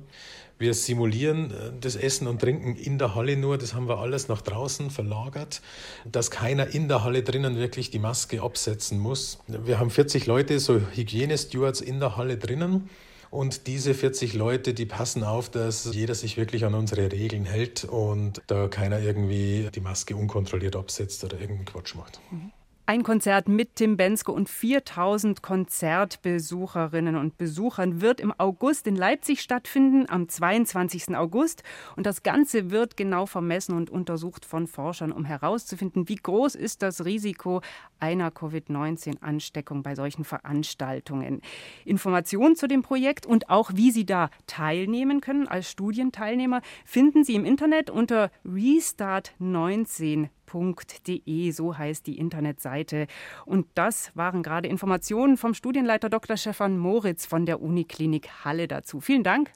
Wir 0.58 0.74
simulieren 0.74 1.50
äh, 1.50 1.72
das 1.80 1.96
Essen 1.96 2.26
und 2.26 2.40
Trinken 2.40 2.76
in 2.76 2.98
der 2.98 3.14
Halle 3.14 3.36
nur. 3.36 3.58
Das 3.58 3.74
haben 3.74 3.88
wir 3.88 3.98
alles 3.98 4.28
nach 4.28 4.42
draußen 4.42 4.90
verlagert, 4.90 5.62
dass 6.04 6.30
keiner 6.30 6.74
in 6.74 6.88
der 6.88 7.04
Halle 7.04 7.22
drinnen 7.22 7.56
wirklich 7.56 7.90
die 7.90 7.98
Maske 7.98 8.42
absetzen 8.42 8.98
muss. 8.98 9.38
Wir 9.46 9.78
haben 9.78 9.90
40 9.90 10.26
Leute, 10.26 10.58
so 10.58 10.80
Hygienestewards 10.94 11.80
in 11.80 12.00
der 12.00 12.16
Halle 12.16 12.36
drinnen. 12.36 12.88
Und 13.30 13.66
diese 13.66 13.92
40 13.92 14.32
Leute, 14.32 14.72
die 14.72 14.86
passen 14.86 15.22
auf, 15.22 15.50
dass 15.50 15.92
jeder 15.94 16.14
sich 16.14 16.38
wirklich 16.38 16.64
an 16.64 16.74
unsere 16.74 17.12
Regeln 17.12 17.44
hält 17.44 17.84
und 17.84 18.40
da 18.46 18.68
keiner 18.68 19.00
irgendwie 19.00 19.68
die 19.74 19.80
Maske 19.80 20.16
unkontrolliert 20.16 20.76
absetzt 20.76 21.22
oder 21.24 21.38
irgendeinen 21.38 21.66
Quatsch 21.66 21.94
macht. 21.94 22.20
Mhm. 22.30 22.52
Ein 22.90 23.02
Konzert 23.02 23.48
mit 23.48 23.76
Tim 23.76 23.98
Bensko 23.98 24.32
und 24.32 24.48
4000 24.48 25.42
Konzertbesucherinnen 25.42 27.16
und 27.16 27.36
Besuchern 27.36 28.00
wird 28.00 28.18
im 28.18 28.32
August 28.38 28.86
in 28.86 28.96
Leipzig 28.96 29.42
stattfinden, 29.42 30.06
am 30.08 30.26
22. 30.26 31.14
August. 31.14 31.64
Und 31.96 32.06
das 32.06 32.22
Ganze 32.22 32.70
wird 32.70 32.96
genau 32.96 33.26
vermessen 33.26 33.76
und 33.76 33.90
untersucht 33.90 34.46
von 34.46 34.66
Forschern, 34.66 35.12
um 35.12 35.26
herauszufinden, 35.26 36.08
wie 36.08 36.14
groß 36.14 36.54
ist 36.54 36.80
das 36.80 37.04
Risiko 37.04 37.60
einer 38.00 38.30
Covid-19-Ansteckung 38.30 39.82
bei 39.82 39.94
solchen 39.94 40.24
Veranstaltungen. 40.24 41.42
Informationen 41.84 42.56
zu 42.56 42.68
dem 42.68 42.80
Projekt 42.80 43.26
und 43.26 43.50
auch 43.50 43.70
wie 43.74 43.90
Sie 43.90 44.06
da 44.06 44.30
teilnehmen 44.46 45.20
können 45.20 45.46
als 45.46 45.70
Studienteilnehmer 45.70 46.62
finden 46.86 47.22
Sie 47.22 47.34
im 47.34 47.44
Internet 47.44 47.90
unter 47.90 48.30
restart19 48.46 50.30
www.studienleiter.de, 50.52 51.50
so 51.50 51.76
heißt 51.76 52.06
die 52.06 52.18
Internetseite. 52.18 53.06
Und 53.44 53.66
das 53.74 54.10
waren 54.14 54.42
gerade 54.42 54.68
Informationen 54.68 55.36
vom 55.36 55.54
Studienleiter 55.54 56.08
Dr. 56.08 56.36
Stefan 56.36 56.78
Moritz 56.78 57.26
von 57.26 57.46
der 57.46 57.60
Uniklinik 57.60 58.28
Halle 58.44 58.68
dazu. 58.68 59.00
Vielen 59.00 59.22
Dank. 59.22 59.52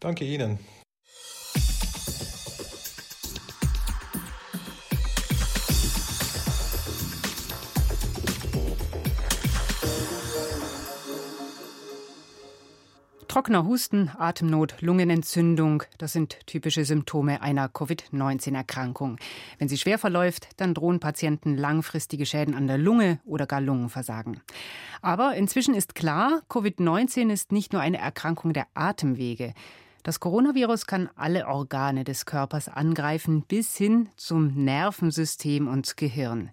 Danke 0.00 0.24
Ihnen. 0.24 0.58
Trockener 13.34 13.64
Husten, 13.64 14.12
Atemnot, 14.16 14.76
Lungenentzündung, 14.80 15.82
das 15.98 16.12
sind 16.12 16.46
typische 16.46 16.84
Symptome 16.84 17.42
einer 17.42 17.68
Covid-19-Erkrankung. 17.68 19.18
Wenn 19.58 19.68
sie 19.68 19.76
schwer 19.76 19.98
verläuft, 19.98 20.46
dann 20.58 20.72
drohen 20.72 21.00
Patienten 21.00 21.56
langfristige 21.56 22.26
Schäden 22.26 22.54
an 22.54 22.68
der 22.68 22.78
Lunge 22.78 23.18
oder 23.24 23.48
gar 23.48 23.60
Lungenversagen. 23.60 24.40
Aber 25.02 25.34
inzwischen 25.34 25.74
ist 25.74 25.96
klar, 25.96 26.42
Covid-19 26.48 27.32
ist 27.32 27.50
nicht 27.50 27.72
nur 27.72 27.82
eine 27.82 27.98
Erkrankung 27.98 28.52
der 28.52 28.68
Atemwege. 28.74 29.52
Das 30.04 30.20
Coronavirus 30.20 30.86
kann 30.86 31.10
alle 31.16 31.48
Organe 31.48 32.04
des 32.04 32.26
Körpers 32.26 32.68
angreifen, 32.68 33.42
bis 33.42 33.76
hin 33.76 34.10
zum 34.16 34.54
Nervensystem 34.64 35.66
und 35.66 35.96
Gehirn. 35.96 36.50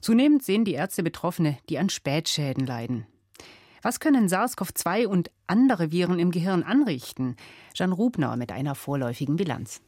Zunehmend 0.00 0.42
sehen 0.42 0.64
die 0.64 0.74
Ärzte 0.74 1.04
Betroffene, 1.04 1.58
die 1.68 1.78
an 1.78 1.90
Spätschäden 1.90 2.66
leiden. 2.66 3.06
Was 3.84 3.98
können 3.98 4.28
SARS-CoV-2 4.28 5.06
und 5.06 5.32
andere 5.48 5.90
Viren 5.90 6.20
im 6.20 6.30
Gehirn 6.30 6.62
anrichten? 6.62 7.34
Jan 7.74 7.90
Rubner 7.90 8.36
mit 8.36 8.52
einer 8.52 8.76
vorläufigen 8.76 9.34
Bilanz. 9.34 9.80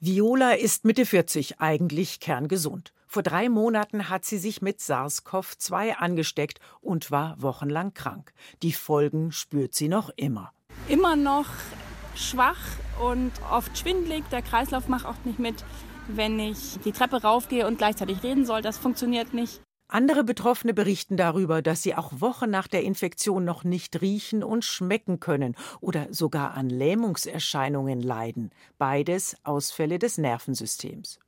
Viola 0.00 0.52
ist 0.52 0.84
Mitte 0.84 1.06
40, 1.06 1.58
eigentlich 1.58 2.20
kerngesund. 2.20 2.92
Vor 3.06 3.22
drei 3.22 3.48
Monaten 3.48 4.10
hat 4.10 4.26
sie 4.26 4.36
sich 4.36 4.60
mit 4.60 4.80
SARS-CoV-2 4.80 5.94
angesteckt 5.94 6.60
und 6.82 7.10
war 7.10 7.40
wochenlang 7.40 7.94
krank. 7.94 8.34
Die 8.62 8.72
Folgen 8.72 9.32
spürt 9.32 9.72
sie 9.72 9.88
noch 9.88 10.10
immer. 10.16 10.52
Immer 10.86 11.16
noch 11.16 11.48
schwach 12.14 12.60
und 13.02 13.32
oft 13.50 13.78
schwindlig. 13.78 14.24
Der 14.30 14.42
Kreislauf 14.42 14.88
macht 14.88 15.06
auch 15.06 15.24
nicht 15.24 15.38
mit. 15.38 15.64
Wenn 16.08 16.38
ich 16.38 16.78
die 16.84 16.92
Treppe 16.92 17.22
raufgehe 17.22 17.66
und 17.66 17.78
gleichzeitig 17.78 18.22
reden 18.22 18.44
soll, 18.44 18.60
das 18.60 18.76
funktioniert 18.76 19.32
nicht. 19.32 19.62
Andere 19.88 20.24
Betroffene 20.24 20.74
berichten 20.74 21.16
darüber, 21.16 21.62
dass 21.62 21.82
sie 21.82 21.94
auch 21.94 22.20
Wochen 22.20 22.50
nach 22.50 22.66
der 22.66 22.82
Infektion 22.82 23.44
noch 23.44 23.62
nicht 23.62 24.00
riechen 24.00 24.42
und 24.42 24.64
schmecken 24.64 25.20
können 25.20 25.54
oder 25.80 26.12
sogar 26.12 26.54
an 26.54 26.68
Lähmungserscheinungen 26.68 28.00
leiden. 28.00 28.50
Beides 28.78 29.36
Ausfälle 29.44 30.00
des 30.00 30.18
Nervensystems. 30.18 31.20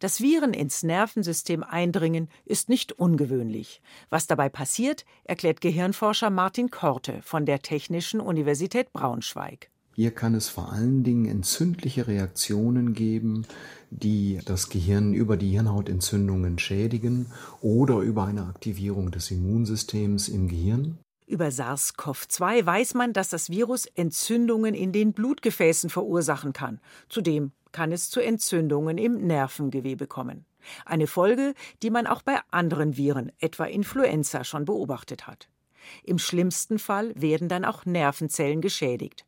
Dass 0.00 0.20
Viren 0.20 0.52
ins 0.52 0.82
Nervensystem 0.82 1.62
eindringen, 1.62 2.28
ist 2.44 2.68
nicht 2.68 2.92
ungewöhnlich. 2.92 3.80
Was 4.10 4.26
dabei 4.26 4.48
passiert, 4.48 5.04
erklärt 5.22 5.60
Gehirnforscher 5.60 6.30
Martin 6.30 6.70
Korte 6.70 7.22
von 7.22 7.46
der 7.46 7.60
Technischen 7.60 8.20
Universität 8.20 8.92
Braunschweig. 8.92 9.70
Hier 9.94 10.10
kann 10.10 10.34
es 10.34 10.48
vor 10.48 10.72
allen 10.72 11.04
Dingen 11.04 11.26
entzündliche 11.26 12.08
Reaktionen 12.08 12.94
geben, 12.94 13.46
die 13.90 14.40
das 14.44 14.68
Gehirn 14.68 15.14
über 15.14 15.36
die 15.36 15.50
Hirnhautentzündungen 15.50 16.58
schädigen 16.58 17.26
oder 17.60 17.98
über 17.98 18.24
eine 18.24 18.46
Aktivierung 18.46 19.12
des 19.12 19.30
Immunsystems 19.30 20.28
im 20.28 20.48
Gehirn. 20.48 20.98
Über 21.26 21.46
SARS-CoV-2 21.46 22.66
weiß 22.66 22.94
man, 22.94 23.12
dass 23.12 23.30
das 23.30 23.50
Virus 23.50 23.86
Entzündungen 23.86 24.74
in 24.74 24.92
den 24.92 25.12
Blutgefäßen 25.12 25.90
verursachen 25.90 26.52
kann. 26.52 26.80
Zudem 27.08 27.52
kann 27.70 27.92
es 27.92 28.10
zu 28.10 28.20
Entzündungen 28.20 28.98
im 28.98 29.26
Nervengewebe 29.26 30.08
kommen. 30.08 30.44
Eine 30.84 31.06
Folge, 31.06 31.54
die 31.82 31.90
man 31.90 32.06
auch 32.08 32.22
bei 32.22 32.40
anderen 32.50 32.96
Viren, 32.96 33.30
etwa 33.38 33.64
Influenza, 33.64 34.42
schon 34.42 34.64
beobachtet 34.64 35.26
hat. 35.28 35.48
Im 36.02 36.18
schlimmsten 36.18 36.78
Fall 36.78 37.12
werden 37.14 37.48
dann 37.48 37.64
auch 37.64 37.86
Nervenzellen 37.86 38.60
geschädigt. 38.60 39.24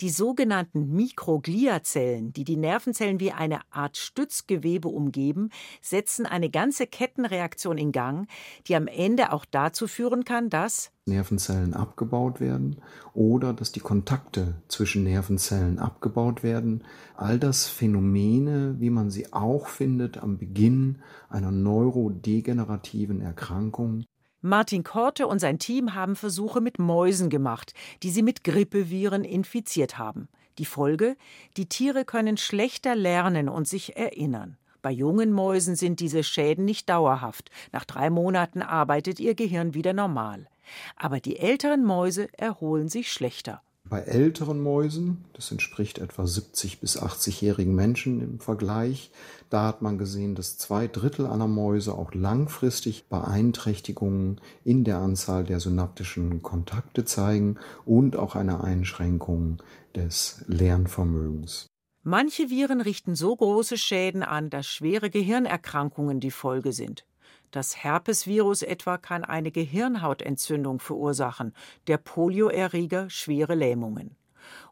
Die 0.00 0.10
sogenannten 0.10 0.92
Mikrogliazellen, 0.94 2.32
die 2.32 2.44
die 2.44 2.56
Nervenzellen 2.56 3.20
wie 3.20 3.32
eine 3.32 3.60
Art 3.70 3.96
Stützgewebe 3.96 4.88
umgeben, 4.88 5.50
setzen 5.80 6.26
eine 6.26 6.50
ganze 6.50 6.86
Kettenreaktion 6.86 7.78
in 7.78 7.92
Gang, 7.92 8.28
die 8.66 8.76
am 8.76 8.86
Ende 8.86 9.32
auch 9.32 9.44
dazu 9.44 9.86
führen 9.86 10.24
kann, 10.24 10.50
dass 10.50 10.90
Nervenzellen 11.08 11.74
abgebaut 11.74 12.40
werden 12.40 12.76
oder 13.14 13.52
dass 13.52 13.72
die 13.72 13.80
Kontakte 13.80 14.62
zwischen 14.68 15.02
Nervenzellen 15.02 15.78
abgebaut 15.78 16.42
werden. 16.42 16.84
All 17.16 17.38
das 17.38 17.66
Phänomene, 17.66 18.76
wie 18.78 18.90
man 18.90 19.10
sie 19.10 19.32
auch 19.32 19.66
findet 19.66 20.18
am 20.18 20.38
Beginn 20.38 20.98
einer 21.28 21.50
neurodegenerativen 21.50 23.20
Erkrankung. 23.20 24.04
Martin 24.40 24.84
Korte 24.84 25.26
und 25.26 25.40
sein 25.40 25.58
Team 25.58 25.94
haben 25.94 26.14
Versuche 26.14 26.60
mit 26.60 26.78
Mäusen 26.78 27.28
gemacht, 27.28 27.74
die 28.04 28.10
sie 28.10 28.22
mit 28.22 28.44
Grippeviren 28.44 29.24
infiziert 29.24 29.98
haben. 29.98 30.28
Die 30.58 30.64
Folge? 30.64 31.16
Die 31.56 31.66
Tiere 31.66 32.04
können 32.04 32.36
schlechter 32.36 32.94
lernen 32.94 33.48
und 33.48 33.66
sich 33.66 33.96
erinnern. 33.96 34.56
Bei 34.80 34.92
jungen 34.92 35.32
Mäusen 35.32 35.74
sind 35.74 35.98
diese 35.98 36.22
Schäden 36.22 36.64
nicht 36.64 36.88
dauerhaft. 36.88 37.50
Nach 37.72 37.84
drei 37.84 38.10
Monaten 38.10 38.62
arbeitet 38.62 39.18
ihr 39.18 39.34
Gehirn 39.34 39.74
wieder 39.74 39.92
normal. 39.92 40.46
Aber 40.94 41.18
die 41.18 41.38
älteren 41.38 41.84
Mäuse 41.84 42.28
erholen 42.38 42.88
sich 42.88 43.12
schlechter. 43.12 43.60
Bei 43.88 44.00
älteren 44.00 44.60
Mäusen, 44.60 45.24
das 45.32 45.50
entspricht 45.50 45.98
etwa 45.98 46.26
70 46.26 46.80
bis 46.80 47.00
80-jährigen 47.00 47.74
Menschen 47.74 48.20
im 48.20 48.38
Vergleich, 48.38 49.10
da 49.48 49.66
hat 49.66 49.80
man 49.80 49.96
gesehen, 49.96 50.34
dass 50.34 50.58
zwei 50.58 50.88
Drittel 50.88 51.26
aller 51.26 51.46
Mäuse 51.46 51.94
auch 51.94 52.12
langfristig 52.12 53.08
Beeinträchtigungen 53.08 54.40
in 54.62 54.84
der 54.84 54.98
Anzahl 54.98 55.44
der 55.44 55.60
synaptischen 55.60 56.42
Kontakte 56.42 57.06
zeigen 57.06 57.56
und 57.86 58.16
auch 58.16 58.34
eine 58.34 58.62
Einschränkung 58.62 59.62
des 59.94 60.44
Lernvermögens. 60.46 61.66
Manche 62.02 62.50
Viren 62.50 62.80
richten 62.82 63.14
so 63.14 63.34
große 63.34 63.78
Schäden 63.78 64.22
an, 64.22 64.50
dass 64.50 64.66
schwere 64.66 65.08
Gehirnerkrankungen 65.08 66.20
die 66.20 66.30
Folge 66.30 66.72
sind. 66.72 67.04
Das 67.50 67.82
Herpesvirus 67.82 68.62
etwa 68.62 68.98
kann 68.98 69.24
eine 69.24 69.50
Gehirnhautentzündung 69.50 70.80
verursachen, 70.80 71.54
der 71.86 71.98
Polioerreger 71.98 73.08
schwere 73.10 73.54
Lähmungen. 73.54 74.16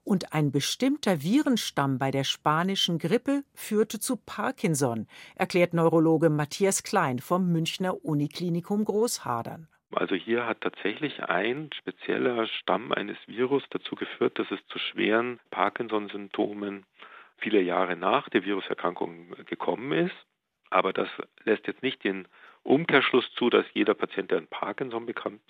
Und 0.04 0.32
ein 0.32 0.52
bestimmter 0.52 1.22
Virenstamm 1.22 1.98
bei 1.98 2.10
der 2.10 2.24
spanischen 2.24 2.98
Grippe 2.98 3.42
führte 3.54 3.98
zu 3.98 4.16
Parkinson, 4.16 5.06
erklärt 5.34 5.74
Neurologe 5.74 6.30
Matthias 6.30 6.82
Klein 6.82 7.18
vom 7.18 7.50
Münchner 7.50 8.04
Uniklinikum 8.04 8.84
Großhadern. 8.84 9.68
Also 9.92 10.14
hier 10.14 10.46
hat 10.46 10.60
tatsächlich 10.60 11.22
ein 11.24 11.70
spezieller 11.72 12.46
Stamm 12.46 12.92
eines 12.92 13.16
Virus 13.26 13.62
dazu 13.70 13.94
geführt, 13.94 14.38
dass 14.38 14.50
es 14.50 14.60
zu 14.68 14.78
schweren 14.78 15.40
Parkinson-Symptomen 15.50 16.84
viele 17.38 17.62
Jahre 17.62 17.96
nach 17.96 18.28
der 18.28 18.44
Viruserkrankung 18.44 19.34
gekommen 19.46 19.92
ist. 19.92 20.14
Aber 20.70 20.92
das 20.92 21.08
lässt 21.44 21.66
jetzt 21.66 21.82
nicht 21.82 22.02
den 22.04 22.26
Umkehrschluss 22.66 23.30
zu, 23.34 23.50
dass 23.50 23.66
jeder 23.74 23.94
Patient, 23.94 24.30
der 24.30 24.38
ein 24.38 24.48
Parkinson 24.48 25.06
bekommt, 25.06 25.40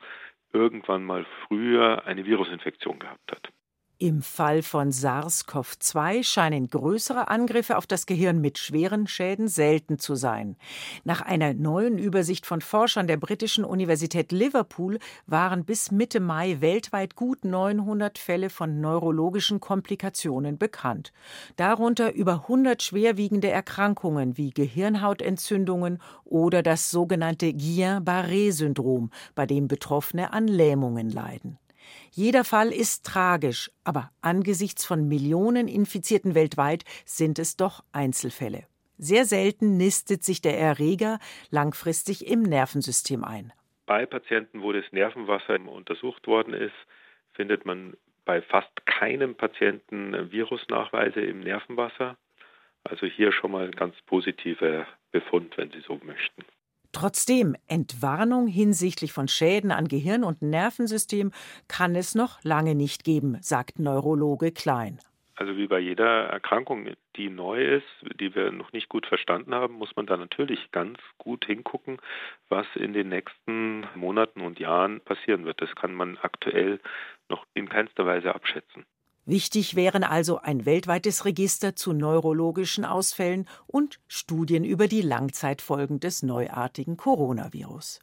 irgendwann 0.52 1.04
mal 1.04 1.26
früher 1.46 2.06
eine 2.06 2.24
Virusinfektion 2.24 2.98
gehabt 2.98 3.32
hat. 3.32 3.50
Im 3.98 4.20
Fall 4.20 4.60
von 4.60 4.90
SARS-CoV-2 4.90 6.22
scheinen 6.22 6.68
größere 6.68 7.28
Angriffe 7.28 7.78
auf 7.78 7.86
das 7.86 8.04
Gehirn 8.04 8.42
mit 8.42 8.58
schweren 8.58 9.06
Schäden 9.06 9.48
selten 9.48 9.98
zu 9.98 10.16
sein. 10.16 10.56
Nach 11.04 11.22
einer 11.22 11.54
neuen 11.54 11.96
Übersicht 11.96 12.44
von 12.44 12.60
Forschern 12.60 13.06
der 13.06 13.16
britischen 13.16 13.64
Universität 13.64 14.32
Liverpool 14.32 14.98
waren 15.26 15.64
bis 15.64 15.90
Mitte 15.92 16.20
Mai 16.20 16.60
weltweit 16.60 17.16
gut 17.16 17.46
900 17.46 18.18
Fälle 18.18 18.50
von 18.50 18.82
neurologischen 18.82 19.60
Komplikationen 19.60 20.58
bekannt. 20.58 21.14
Darunter 21.56 22.12
über 22.12 22.42
100 22.42 22.82
schwerwiegende 22.82 23.48
Erkrankungen 23.48 24.36
wie 24.36 24.50
Gehirnhautentzündungen 24.50 26.02
oder 26.26 26.62
das 26.62 26.90
sogenannte 26.90 27.54
Guillain-Barré-Syndrom, 27.54 29.08
bei 29.34 29.46
dem 29.46 29.68
Betroffene 29.68 30.34
an 30.34 30.48
Lähmungen 30.48 31.08
leiden. 31.08 31.56
Jeder 32.10 32.44
Fall 32.44 32.72
ist 32.72 33.04
tragisch, 33.04 33.70
aber 33.84 34.10
angesichts 34.22 34.84
von 34.84 35.08
Millionen 35.08 35.68
Infizierten 35.68 36.34
weltweit 36.34 36.84
sind 37.04 37.38
es 37.38 37.56
doch 37.56 37.84
Einzelfälle. 37.92 38.66
Sehr 38.98 39.24
selten 39.26 39.76
nistet 39.76 40.24
sich 40.24 40.40
der 40.40 40.58
Erreger 40.58 41.18
langfristig 41.50 42.26
im 42.26 42.42
Nervensystem 42.42 43.24
ein. 43.24 43.52
Bei 43.84 44.06
Patienten, 44.06 44.62
wo 44.62 44.72
das 44.72 44.84
Nervenwasser 44.90 45.60
untersucht 45.68 46.26
worden 46.26 46.54
ist, 46.54 46.74
findet 47.34 47.66
man 47.66 47.94
bei 48.24 48.42
fast 48.42 48.86
keinem 48.86 49.34
Patienten 49.36 50.32
Virusnachweise 50.32 51.20
im 51.20 51.40
Nervenwasser. 51.40 52.16
Also 52.84 53.06
hier 53.06 53.32
schon 53.32 53.52
mal 53.52 53.66
ein 53.66 53.72
ganz 53.72 53.94
positiver 54.06 54.86
Befund, 55.12 55.56
wenn 55.56 55.70
Sie 55.70 55.80
so 55.80 56.00
möchten. 56.02 56.44
Trotzdem, 56.98 57.56
Entwarnung 57.68 58.46
hinsichtlich 58.46 59.12
von 59.12 59.28
Schäden 59.28 59.70
an 59.70 59.86
Gehirn 59.86 60.24
und 60.24 60.40
Nervensystem 60.40 61.30
kann 61.68 61.94
es 61.94 62.14
noch 62.14 62.42
lange 62.42 62.74
nicht 62.74 63.04
geben, 63.04 63.36
sagt 63.42 63.78
Neurologe 63.78 64.50
Klein. 64.50 64.98
Also 65.34 65.58
wie 65.58 65.66
bei 65.66 65.78
jeder 65.78 66.28
Erkrankung, 66.28 66.88
die 67.16 67.28
neu 67.28 67.62
ist, 67.62 67.84
die 68.18 68.34
wir 68.34 68.50
noch 68.50 68.72
nicht 68.72 68.88
gut 68.88 69.04
verstanden 69.04 69.54
haben, 69.54 69.74
muss 69.74 69.94
man 69.94 70.06
da 70.06 70.16
natürlich 70.16 70.70
ganz 70.72 70.98
gut 71.18 71.44
hingucken, 71.44 71.98
was 72.48 72.66
in 72.76 72.94
den 72.94 73.10
nächsten 73.10 73.86
Monaten 73.94 74.40
und 74.40 74.58
Jahren 74.58 75.02
passieren 75.02 75.44
wird. 75.44 75.60
Das 75.60 75.76
kann 75.76 75.92
man 75.92 76.16
aktuell 76.16 76.80
noch 77.28 77.44
in 77.52 77.68
keinster 77.68 78.06
Weise 78.06 78.34
abschätzen. 78.34 78.86
Wichtig 79.26 79.74
wären 79.74 80.04
also 80.04 80.38
ein 80.38 80.66
weltweites 80.66 81.24
Register 81.24 81.74
zu 81.74 81.92
neurologischen 81.92 82.84
Ausfällen 82.84 83.48
und 83.66 83.98
Studien 84.06 84.64
über 84.64 84.86
die 84.86 85.02
Langzeitfolgen 85.02 85.98
des 85.98 86.22
neuartigen 86.22 86.96
Coronavirus. 86.96 88.00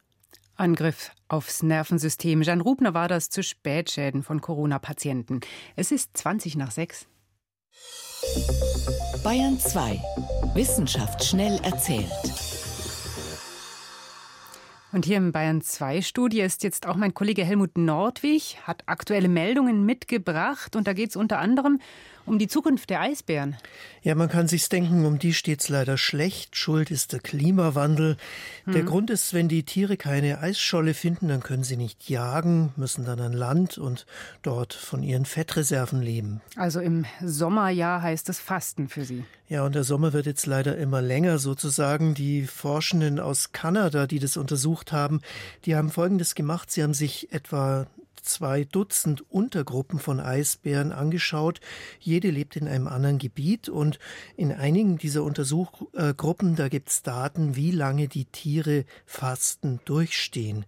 Angriff 0.54 1.10
aufs 1.28 1.62
Nervensystem. 1.62 2.42
Jan 2.42 2.60
Rubner 2.60 2.92
war 2.92 3.08
das 3.08 3.30
zu 3.30 3.42
Spätschäden 3.42 4.22
von 4.22 4.42
Corona-Patienten. 4.42 5.40
Es 5.76 5.90
ist 5.90 6.14
20 6.14 6.56
nach 6.56 6.70
6. 6.70 7.06
Bayern 9.24 9.58
2. 9.58 10.00
Wissenschaft 10.54 11.24
schnell 11.24 11.58
erzählt. 11.64 12.53
Und 14.94 15.06
hier 15.06 15.16
im 15.16 15.32
Bayern 15.32 15.60
2 15.60 16.02
Studio 16.02 16.44
ist 16.44 16.62
jetzt 16.62 16.86
auch 16.86 16.94
mein 16.94 17.14
Kollege 17.14 17.44
Helmut 17.44 17.76
Nordwig, 17.76 18.58
hat 18.62 18.84
aktuelle 18.86 19.26
Meldungen 19.28 19.84
mitgebracht. 19.84 20.76
Und 20.76 20.86
da 20.86 20.92
geht 20.92 21.10
es 21.10 21.16
unter 21.16 21.40
anderem 21.40 21.80
um 22.26 22.38
die 22.38 22.48
Zukunft 22.48 22.90
der 22.90 23.00
Eisbären. 23.00 23.56
Ja, 24.02 24.14
man 24.14 24.28
kann 24.28 24.48
sich's 24.48 24.68
denken, 24.68 25.06
um 25.06 25.18
die 25.18 25.32
steht's 25.32 25.68
leider 25.68 25.96
schlecht. 25.96 26.56
Schuld 26.56 26.90
ist 26.90 27.12
der 27.12 27.20
Klimawandel. 27.20 28.16
Der 28.66 28.82
Grund 28.82 29.10
ist, 29.10 29.34
wenn 29.34 29.48
die 29.48 29.62
Tiere 29.62 29.96
keine 29.96 30.40
Eisscholle 30.40 30.94
finden, 30.94 31.28
dann 31.28 31.42
können 31.42 31.64
sie 31.64 31.76
nicht 31.76 32.08
jagen, 32.08 32.72
müssen 32.76 33.04
dann 33.04 33.20
an 33.20 33.32
Land 33.32 33.78
und 33.78 34.06
dort 34.42 34.74
von 34.74 35.02
ihren 35.02 35.24
Fettreserven 35.24 36.02
leben. 36.02 36.40
Also 36.56 36.80
im 36.80 37.06
Sommerjahr 37.22 38.02
heißt 38.02 38.28
es 38.28 38.40
Fasten 38.40 38.88
für 38.88 39.04
sie. 39.04 39.24
Ja, 39.48 39.64
und 39.64 39.74
der 39.74 39.84
Sommer 39.84 40.12
wird 40.12 40.26
jetzt 40.26 40.46
leider 40.46 40.76
immer 40.76 41.02
länger 41.02 41.38
sozusagen. 41.38 42.14
Die 42.14 42.46
Forschenden 42.46 43.20
aus 43.20 43.52
Kanada, 43.52 44.06
die 44.06 44.18
das 44.18 44.36
untersucht 44.36 44.92
haben, 44.92 45.20
die 45.64 45.76
haben 45.76 45.90
Folgendes 45.90 46.34
gemacht. 46.34 46.70
Sie 46.70 46.82
haben 46.82 46.94
sich 46.94 47.32
etwa 47.32 47.86
zwei 48.24 48.64
Dutzend 48.64 49.30
Untergruppen 49.30 49.98
von 49.98 50.20
Eisbären 50.20 50.92
angeschaut. 50.92 51.60
Jede 52.00 52.30
lebt 52.30 52.56
in 52.56 52.66
einem 52.66 52.88
anderen 52.88 53.18
Gebiet 53.18 53.68
und 53.68 53.98
in 54.36 54.52
einigen 54.52 54.98
dieser 54.98 55.22
Untersuchgruppen, 55.22 56.56
da 56.56 56.68
gibt 56.68 56.88
es 56.88 57.02
Daten, 57.02 57.56
wie 57.56 57.70
lange 57.70 58.08
die 58.08 58.24
Tiere 58.24 58.84
Fasten 59.06 59.80
durchstehen. 59.84 60.64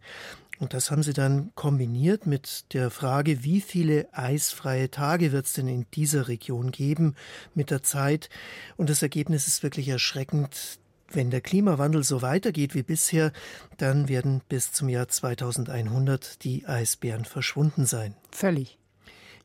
Und 0.59 0.73
das 0.73 0.91
haben 0.91 1.03
sie 1.03 1.13
dann 1.13 1.51
kombiniert 1.55 2.27
mit 2.27 2.73
der 2.73 2.91
Frage, 2.91 3.45
wie 3.45 3.61
viele 3.61 4.09
eisfreie 4.13 4.91
Tage 4.91 5.33
wird 5.33 5.47
es 5.47 5.53
denn 5.53 5.69
in 5.69 5.87
dieser 5.93 6.29
Region 6.29 6.71
geben 6.71 7.15
mit 7.55 7.71
der 7.71 7.83
Zeit. 7.83 8.31
Und 8.77 8.89
das 8.89 9.03
Ergebnis 9.03 9.47
ist 9.49 9.63
wirklich 9.63 9.89
erschreckend. 9.89 10.79
Wenn 11.09 11.31
der 11.31 11.41
Klimawandel 11.41 12.03
so 12.03 12.23
weitergeht 12.23 12.75
wie 12.75 12.83
bisher, 12.83 13.33
dann 13.77 14.09
werden 14.09 14.43
bis 14.49 14.73
zum 14.73 14.89
Jahr 14.89 15.09
2100 15.09 16.43
die 16.45 16.67
Eisbären 16.67 17.25
verschwunden 17.25 17.87
sein. 17.87 18.15
Völlig. 18.31 18.79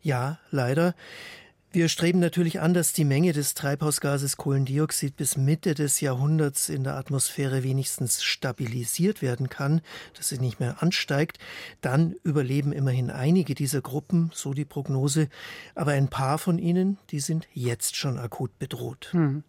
Ja, 0.01 0.39
leider. 0.49 0.95
Wir 1.73 1.87
streben 1.87 2.19
natürlich 2.19 2.59
an, 2.59 2.73
dass 2.73 2.91
die 2.91 3.05
Menge 3.05 3.31
des 3.31 3.53
Treibhausgases 3.53 4.35
Kohlendioxid 4.35 5.15
bis 5.15 5.37
Mitte 5.37 5.73
des 5.73 6.01
Jahrhunderts 6.01 6.67
in 6.67 6.83
der 6.83 6.97
Atmosphäre 6.97 7.63
wenigstens 7.63 8.23
stabilisiert 8.23 9.21
werden 9.21 9.47
kann, 9.47 9.79
dass 10.17 10.27
sie 10.27 10.39
nicht 10.39 10.59
mehr 10.59 10.83
ansteigt. 10.83 11.37
Dann 11.79 12.15
überleben 12.23 12.73
immerhin 12.73 13.09
einige 13.09 13.55
dieser 13.55 13.79
Gruppen, 13.79 14.31
so 14.33 14.53
die 14.53 14.65
Prognose. 14.65 15.29
Aber 15.73 15.93
ein 15.93 16.09
paar 16.09 16.39
von 16.39 16.59
ihnen, 16.59 16.97
die 17.09 17.21
sind 17.21 17.47
jetzt 17.53 17.95
schon 17.95 18.19
akut 18.19 18.59
bedroht. 18.59 19.07
Hm. 19.11 19.45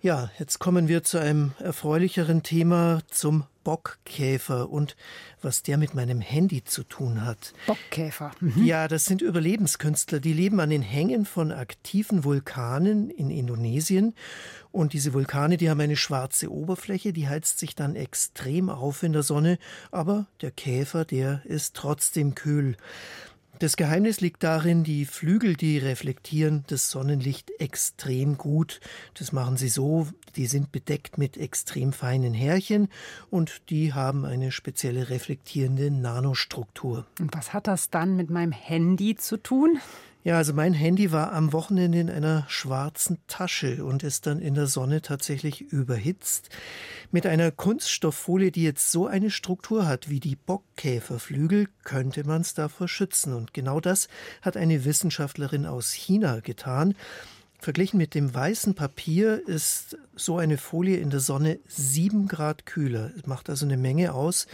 Ja, 0.00 0.30
jetzt 0.38 0.60
kommen 0.60 0.86
wir 0.86 1.02
zu 1.02 1.18
einem 1.18 1.54
erfreulicheren 1.58 2.44
Thema, 2.44 3.00
zum 3.10 3.46
Bockkäfer 3.64 4.70
und 4.70 4.96
was 5.42 5.64
der 5.64 5.76
mit 5.76 5.92
meinem 5.94 6.20
Handy 6.20 6.62
zu 6.62 6.84
tun 6.84 7.24
hat. 7.24 7.52
Bockkäfer. 7.66 8.30
Mhm. 8.38 8.64
Ja, 8.64 8.86
das 8.86 9.06
sind 9.06 9.22
Überlebenskünstler, 9.22 10.20
die 10.20 10.32
leben 10.32 10.60
an 10.60 10.70
den 10.70 10.82
Hängen 10.82 11.26
von 11.26 11.50
aktiven 11.50 12.22
Vulkanen 12.22 13.10
in 13.10 13.30
Indonesien. 13.30 14.14
Und 14.70 14.92
diese 14.92 15.14
Vulkane, 15.14 15.56
die 15.56 15.68
haben 15.68 15.80
eine 15.80 15.96
schwarze 15.96 16.52
Oberfläche, 16.52 17.12
die 17.12 17.28
heizt 17.28 17.58
sich 17.58 17.74
dann 17.74 17.96
extrem 17.96 18.70
auf 18.70 19.02
in 19.02 19.12
der 19.12 19.24
Sonne, 19.24 19.58
aber 19.90 20.26
der 20.42 20.52
Käfer, 20.52 21.04
der 21.04 21.42
ist 21.44 21.74
trotzdem 21.74 22.36
kühl. 22.36 22.76
Das 23.60 23.76
Geheimnis 23.76 24.20
liegt 24.20 24.44
darin, 24.44 24.84
die 24.84 25.04
Flügel, 25.04 25.56
die 25.56 25.78
reflektieren 25.78 26.62
das 26.68 26.92
Sonnenlicht 26.92 27.50
extrem 27.58 28.38
gut. 28.38 28.78
Das 29.14 29.32
machen 29.32 29.56
sie 29.56 29.68
so, 29.68 30.06
die 30.36 30.46
sind 30.46 30.70
bedeckt 30.70 31.18
mit 31.18 31.36
extrem 31.36 31.92
feinen 31.92 32.34
Härchen 32.34 32.88
und 33.30 33.68
die 33.70 33.94
haben 33.94 34.24
eine 34.24 34.52
spezielle 34.52 35.10
reflektierende 35.10 35.90
Nanostruktur. 35.90 37.06
Und 37.18 37.34
was 37.34 37.52
hat 37.52 37.66
das 37.66 37.90
dann 37.90 38.14
mit 38.14 38.30
meinem 38.30 38.52
Handy 38.52 39.16
zu 39.16 39.36
tun? 39.36 39.80
Ja, 40.28 40.36
also 40.36 40.52
mein 40.52 40.74
Handy 40.74 41.10
war 41.10 41.32
am 41.32 41.54
Wochenende 41.54 42.00
in 42.00 42.10
einer 42.10 42.44
schwarzen 42.48 43.16
Tasche 43.28 43.82
und 43.82 44.02
ist 44.02 44.26
dann 44.26 44.40
in 44.40 44.52
der 44.52 44.66
Sonne 44.66 45.00
tatsächlich 45.00 45.62
überhitzt. 45.62 46.50
Mit 47.10 47.24
einer 47.24 47.50
Kunststofffolie, 47.50 48.52
die 48.52 48.62
jetzt 48.62 48.92
so 48.92 49.06
eine 49.06 49.30
Struktur 49.30 49.88
hat 49.88 50.10
wie 50.10 50.20
die 50.20 50.36
Bockkäferflügel, 50.36 51.68
könnte 51.82 52.24
man 52.24 52.42
es 52.42 52.52
davor 52.52 52.88
schützen. 52.88 53.32
Und 53.32 53.54
genau 53.54 53.80
das 53.80 54.08
hat 54.42 54.58
eine 54.58 54.84
Wissenschaftlerin 54.84 55.64
aus 55.64 55.92
China 55.92 56.40
getan. 56.40 56.94
Verglichen 57.60 57.98
mit 57.98 58.14
dem 58.14 58.32
weißen 58.32 58.74
Papier 58.74 59.46
ist 59.46 59.98
so 60.14 60.38
eine 60.38 60.58
Folie 60.58 60.98
in 60.98 61.10
der 61.10 61.18
Sonne 61.18 61.58
sieben 61.66 62.28
Grad 62.28 62.66
kühler. 62.66 63.10
Es 63.16 63.26
macht 63.26 63.50
also 63.50 63.66
eine 63.66 63.76
Menge 63.76 64.14
aus. 64.14 64.46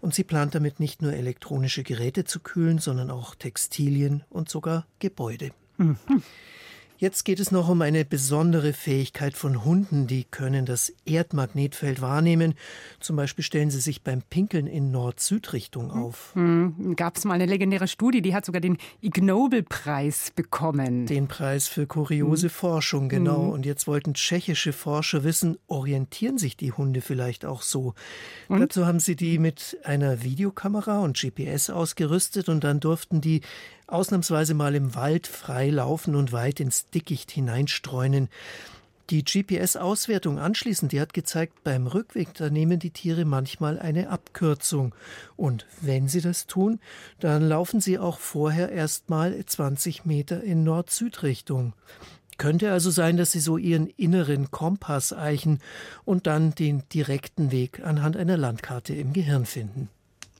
Und 0.00 0.14
sie 0.14 0.22
plant 0.22 0.54
damit 0.54 0.78
nicht 0.78 1.02
nur 1.02 1.12
elektronische 1.12 1.82
Geräte 1.82 2.24
zu 2.24 2.38
kühlen, 2.38 2.78
sondern 2.78 3.10
auch 3.10 3.34
Textilien 3.34 4.22
und 4.30 4.48
sogar 4.48 4.86
Gebäude. 5.00 5.50
Mhm. 5.76 5.96
Jetzt 7.02 7.24
geht 7.24 7.40
es 7.40 7.50
noch 7.50 7.68
um 7.68 7.82
eine 7.82 8.04
besondere 8.04 8.72
Fähigkeit 8.72 9.34
von 9.34 9.64
Hunden, 9.64 10.06
die 10.06 10.22
können 10.22 10.66
das 10.66 10.92
Erdmagnetfeld 11.04 12.00
wahrnehmen. 12.00 12.54
Zum 13.00 13.16
Beispiel 13.16 13.42
stellen 13.44 13.72
sie 13.72 13.80
sich 13.80 14.04
beim 14.04 14.22
Pinkeln 14.22 14.68
in 14.68 14.92
Nord-Süd-Richtung 14.92 15.90
auf. 15.90 16.30
Hm, 16.34 16.94
Gab 16.94 17.16
es 17.16 17.24
mal 17.24 17.34
eine 17.34 17.46
legendäre 17.46 17.88
Studie, 17.88 18.22
die 18.22 18.36
hat 18.36 18.46
sogar 18.46 18.60
den 18.60 18.78
Ig 19.00 19.20
Nobel-Preis 19.20 20.30
bekommen. 20.36 21.06
Den 21.06 21.26
Preis 21.26 21.66
für 21.66 21.88
kuriose 21.88 22.46
hm. 22.46 22.50
Forschung, 22.50 23.08
genau. 23.08 23.46
Hm. 23.46 23.50
Und 23.50 23.66
jetzt 23.66 23.88
wollten 23.88 24.14
tschechische 24.14 24.72
Forscher 24.72 25.24
wissen, 25.24 25.58
orientieren 25.66 26.38
sich 26.38 26.56
die 26.56 26.70
Hunde 26.70 27.00
vielleicht 27.00 27.44
auch 27.44 27.62
so? 27.62 27.94
Und? 28.46 28.60
Dazu 28.60 28.86
haben 28.86 29.00
sie 29.00 29.16
die 29.16 29.40
mit 29.40 29.76
einer 29.82 30.22
Videokamera 30.22 31.00
und 31.00 31.18
GPS 31.18 31.68
ausgerüstet 31.68 32.48
und 32.48 32.62
dann 32.62 32.78
durften 32.78 33.20
die 33.20 33.40
ausnahmsweise 33.92 34.54
mal 34.54 34.74
im 34.74 34.94
Wald 34.94 35.26
frei 35.26 35.70
laufen 35.70 36.14
und 36.14 36.32
weit 36.32 36.60
ins 36.60 36.88
Dickicht 36.90 37.30
hineinstreunen. 37.30 38.28
Die 39.10 39.24
GPS-Auswertung 39.24 40.38
anschließend, 40.38 40.92
die 40.92 41.00
hat 41.00 41.12
gezeigt, 41.12 41.64
beim 41.64 41.86
Rückweg, 41.86 42.32
da 42.34 42.48
nehmen 42.48 42.78
die 42.78 42.90
Tiere 42.90 43.24
manchmal 43.24 43.78
eine 43.78 44.08
Abkürzung. 44.08 44.94
Und 45.36 45.66
wenn 45.80 46.08
sie 46.08 46.20
das 46.20 46.46
tun, 46.46 46.80
dann 47.20 47.46
laufen 47.46 47.80
sie 47.80 47.98
auch 47.98 48.18
vorher 48.18 48.70
erst 48.70 49.10
mal 49.10 49.44
20 49.44 50.06
Meter 50.06 50.42
in 50.42 50.64
Nord-Süd-Richtung. 50.64 51.74
Könnte 52.38 52.72
also 52.72 52.90
sein, 52.90 53.16
dass 53.16 53.32
sie 53.32 53.40
so 53.40 53.58
ihren 53.58 53.88
inneren 53.88 54.50
Kompass 54.50 55.12
eichen 55.12 55.58
und 56.04 56.26
dann 56.26 56.54
den 56.54 56.82
direkten 56.88 57.52
Weg 57.52 57.84
anhand 57.84 58.16
einer 58.16 58.36
Landkarte 58.36 58.94
im 58.94 59.12
Gehirn 59.12 59.44
finden. 59.44 59.90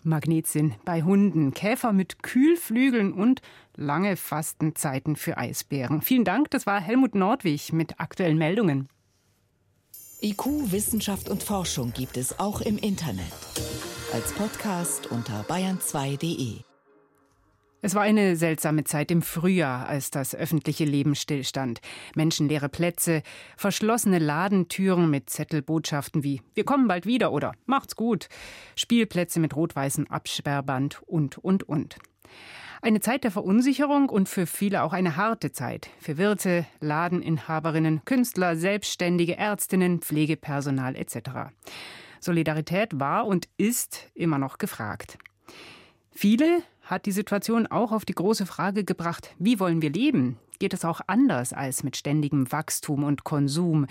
Magnetsinn 0.05 0.75
bei 0.85 1.03
Hunden, 1.03 1.55
Käfer 1.55 1.93
mit 1.93 2.23
Kühlflügeln 2.23 3.13
und 3.13 3.41
lange 3.77 4.17
Fastenzeiten 4.17 5.17
für 5.17 5.39
Eisbären. 5.39 6.03
Vielen 6.03 6.25
Dank, 6.25 6.51
das 6.51 6.67
war 6.67 6.81
Helmut 6.81 7.15
Nordwig 7.15 7.73
mit 7.73 8.01
aktuellen 8.01 8.39
Meldungen. 8.39 8.89
IQ, 10.23 10.71
Wissenschaft 10.71 11.29
und 11.29 11.43
Forschung 11.43 11.93
gibt 11.93 12.17
es 12.17 12.39
auch 12.39 12.61
im 12.61 12.79
Internet. 12.79 13.33
Als 14.13 14.33
Podcast 14.33 15.11
unter 15.11 15.43
bayern2.de. 15.43 16.72
Es 17.85 17.97
war 17.97 18.03
eine 18.03 18.37
seltsame 18.37 18.85
Zeit 18.85 19.11
im 19.11 19.23
Frühjahr, 19.23 19.89
als 19.89 20.13
das 20.13 20.37
öffentliche 20.37 20.85
Leben 20.85 21.17
stillstand. 21.17 21.81
Menschenleere 22.15 22.69
Plätze, 22.69 23.25
verschlossene 23.57 24.21
Ladentüren 24.21 25.11
mit 25.11 25.29
Zettelbotschaften 25.29 26.23
wie 26.23 26.43
Wir 26.55 26.63
kommen 26.63 26.87
bald 26.87 27.07
wieder 27.07 27.33
oder 27.33 27.55
Macht's 27.67 27.97
gut, 27.97 28.29
Spielplätze 28.77 29.41
mit 29.41 29.57
rot-weißem 29.57 30.07
Absperrband 30.07 31.03
und, 31.09 31.39
und, 31.39 31.69
und. 31.69 31.97
Eine 32.83 33.01
Zeit 33.01 33.25
der 33.25 33.33
Verunsicherung 33.33 34.09
und 34.09 34.29
für 34.29 34.47
viele 34.47 34.85
auch 34.85 34.93
eine 34.93 35.17
harte 35.17 35.51
Zeit. 35.51 35.91
Für 35.99 36.19
Wirte, 36.19 36.65
Ladeninhaberinnen, 36.79 38.05
Künstler, 38.05 38.55
Selbstständige, 38.55 39.37
Ärztinnen, 39.37 40.01
Pflegepersonal 40.03 40.95
etc. 40.95 41.51
Solidarität 42.21 43.01
war 43.01 43.27
und 43.27 43.49
ist 43.57 44.09
immer 44.15 44.39
noch 44.39 44.59
gefragt. 44.59 45.19
Viele 46.13 46.63
hat 46.93 47.07
die 47.07 47.13
Situation 47.13 47.67
auch 47.67 47.91
auf 47.91 48.05
die 48.05 48.15
große 48.15 48.47
Frage 48.47 48.85
gebracht, 48.85 49.35
wie 49.39 49.59
wollen 49.59 49.83
wir 49.83 49.91
leben? 49.91 50.39
Geht 50.59 50.75
es 50.75 50.85
auch 50.85 51.01
anders 51.07 51.53
als 51.53 51.83
mit 51.83 51.97
ständigem 51.97 52.53
Wachstum 52.53 53.03
und 53.03 53.25
Konsum? 53.25 53.87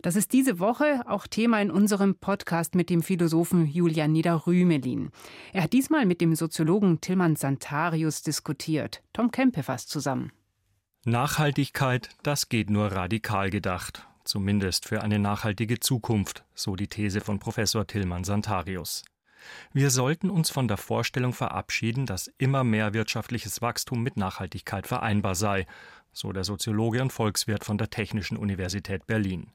Das 0.00 0.14
ist 0.14 0.32
diese 0.32 0.60
Woche 0.60 1.02
auch 1.06 1.26
Thema 1.26 1.60
in 1.60 1.70
unserem 1.70 2.14
Podcast 2.14 2.76
mit 2.76 2.88
dem 2.88 3.02
Philosophen 3.02 3.66
Julian 3.66 4.12
Niederrümelin. 4.12 5.10
Er 5.52 5.64
hat 5.64 5.72
diesmal 5.72 6.06
mit 6.06 6.20
dem 6.20 6.36
Soziologen 6.36 7.00
Tilman 7.00 7.34
Santarius 7.34 8.22
diskutiert. 8.22 9.02
Tom 9.12 9.32
Kempe 9.32 9.64
fasst 9.64 9.90
zusammen. 9.90 10.30
Nachhaltigkeit, 11.04 12.10
das 12.22 12.48
geht 12.48 12.70
nur 12.70 12.92
radikal 12.92 13.50
gedacht. 13.50 14.06
Zumindest 14.24 14.86
für 14.86 15.02
eine 15.02 15.18
nachhaltige 15.18 15.80
Zukunft, 15.80 16.44
so 16.54 16.76
die 16.76 16.88
These 16.88 17.20
von 17.20 17.38
Professor 17.40 17.86
Tilman 17.86 18.24
Santarius. 18.24 19.04
Wir 19.72 19.90
sollten 19.90 20.30
uns 20.30 20.50
von 20.50 20.68
der 20.68 20.76
Vorstellung 20.76 21.32
verabschieden, 21.32 22.06
dass 22.06 22.30
immer 22.38 22.64
mehr 22.64 22.94
wirtschaftliches 22.94 23.62
Wachstum 23.62 24.02
mit 24.02 24.16
Nachhaltigkeit 24.16 24.86
vereinbar 24.86 25.34
sei, 25.34 25.66
so 26.12 26.32
der 26.32 26.44
Soziologe 26.44 27.02
und 27.02 27.12
Volkswirt 27.12 27.64
von 27.64 27.78
der 27.78 27.90
Technischen 27.90 28.36
Universität 28.36 29.06
Berlin. 29.06 29.50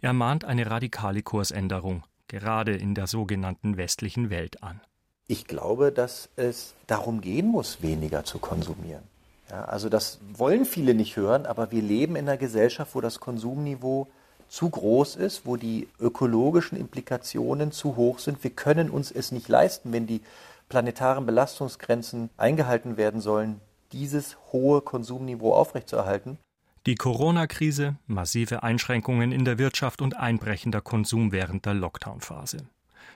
Er 0.00 0.12
mahnt 0.12 0.44
eine 0.44 0.70
radikale 0.70 1.22
Kursänderung, 1.22 2.04
gerade 2.28 2.74
in 2.74 2.94
der 2.94 3.06
sogenannten 3.06 3.76
westlichen 3.76 4.30
Welt 4.30 4.62
an. 4.62 4.80
Ich 5.26 5.46
glaube, 5.46 5.92
dass 5.92 6.28
es 6.36 6.74
darum 6.86 7.20
gehen 7.20 7.46
muss, 7.46 7.82
weniger 7.82 8.24
zu 8.24 8.38
konsumieren. 8.38 9.04
Ja, 9.50 9.64
also 9.64 9.88
das 9.88 10.20
wollen 10.32 10.64
viele 10.64 10.94
nicht 10.94 11.16
hören, 11.16 11.46
aber 11.46 11.70
wir 11.70 11.82
leben 11.82 12.16
in 12.16 12.28
einer 12.28 12.36
Gesellschaft, 12.36 12.94
wo 12.94 13.00
das 13.00 13.20
Konsumniveau 13.20 14.08
zu 14.50 14.68
groß 14.68 15.16
ist, 15.16 15.46
wo 15.46 15.56
die 15.56 15.88
ökologischen 16.00 16.76
Implikationen 16.76 17.72
zu 17.72 17.96
hoch 17.96 18.18
sind. 18.18 18.42
Wir 18.42 18.50
können 18.50 18.90
uns 18.90 19.10
es 19.10 19.32
nicht 19.32 19.48
leisten, 19.48 19.92
wenn 19.92 20.06
die 20.06 20.20
planetaren 20.68 21.24
Belastungsgrenzen 21.24 22.30
eingehalten 22.36 22.96
werden 22.96 23.20
sollen, 23.20 23.60
dieses 23.92 24.36
hohe 24.52 24.80
Konsumniveau 24.80 25.54
aufrechtzuerhalten. 25.54 26.36
Die 26.86 26.96
Corona-Krise, 26.96 27.96
massive 28.06 28.62
Einschränkungen 28.62 29.32
in 29.32 29.44
der 29.44 29.58
Wirtschaft 29.58 30.02
und 30.02 30.16
einbrechender 30.16 30.80
Konsum 30.80 31.30
während 31.30 31.66
der 31.66 31.74
Lockdown-Phase. 31.74 32.66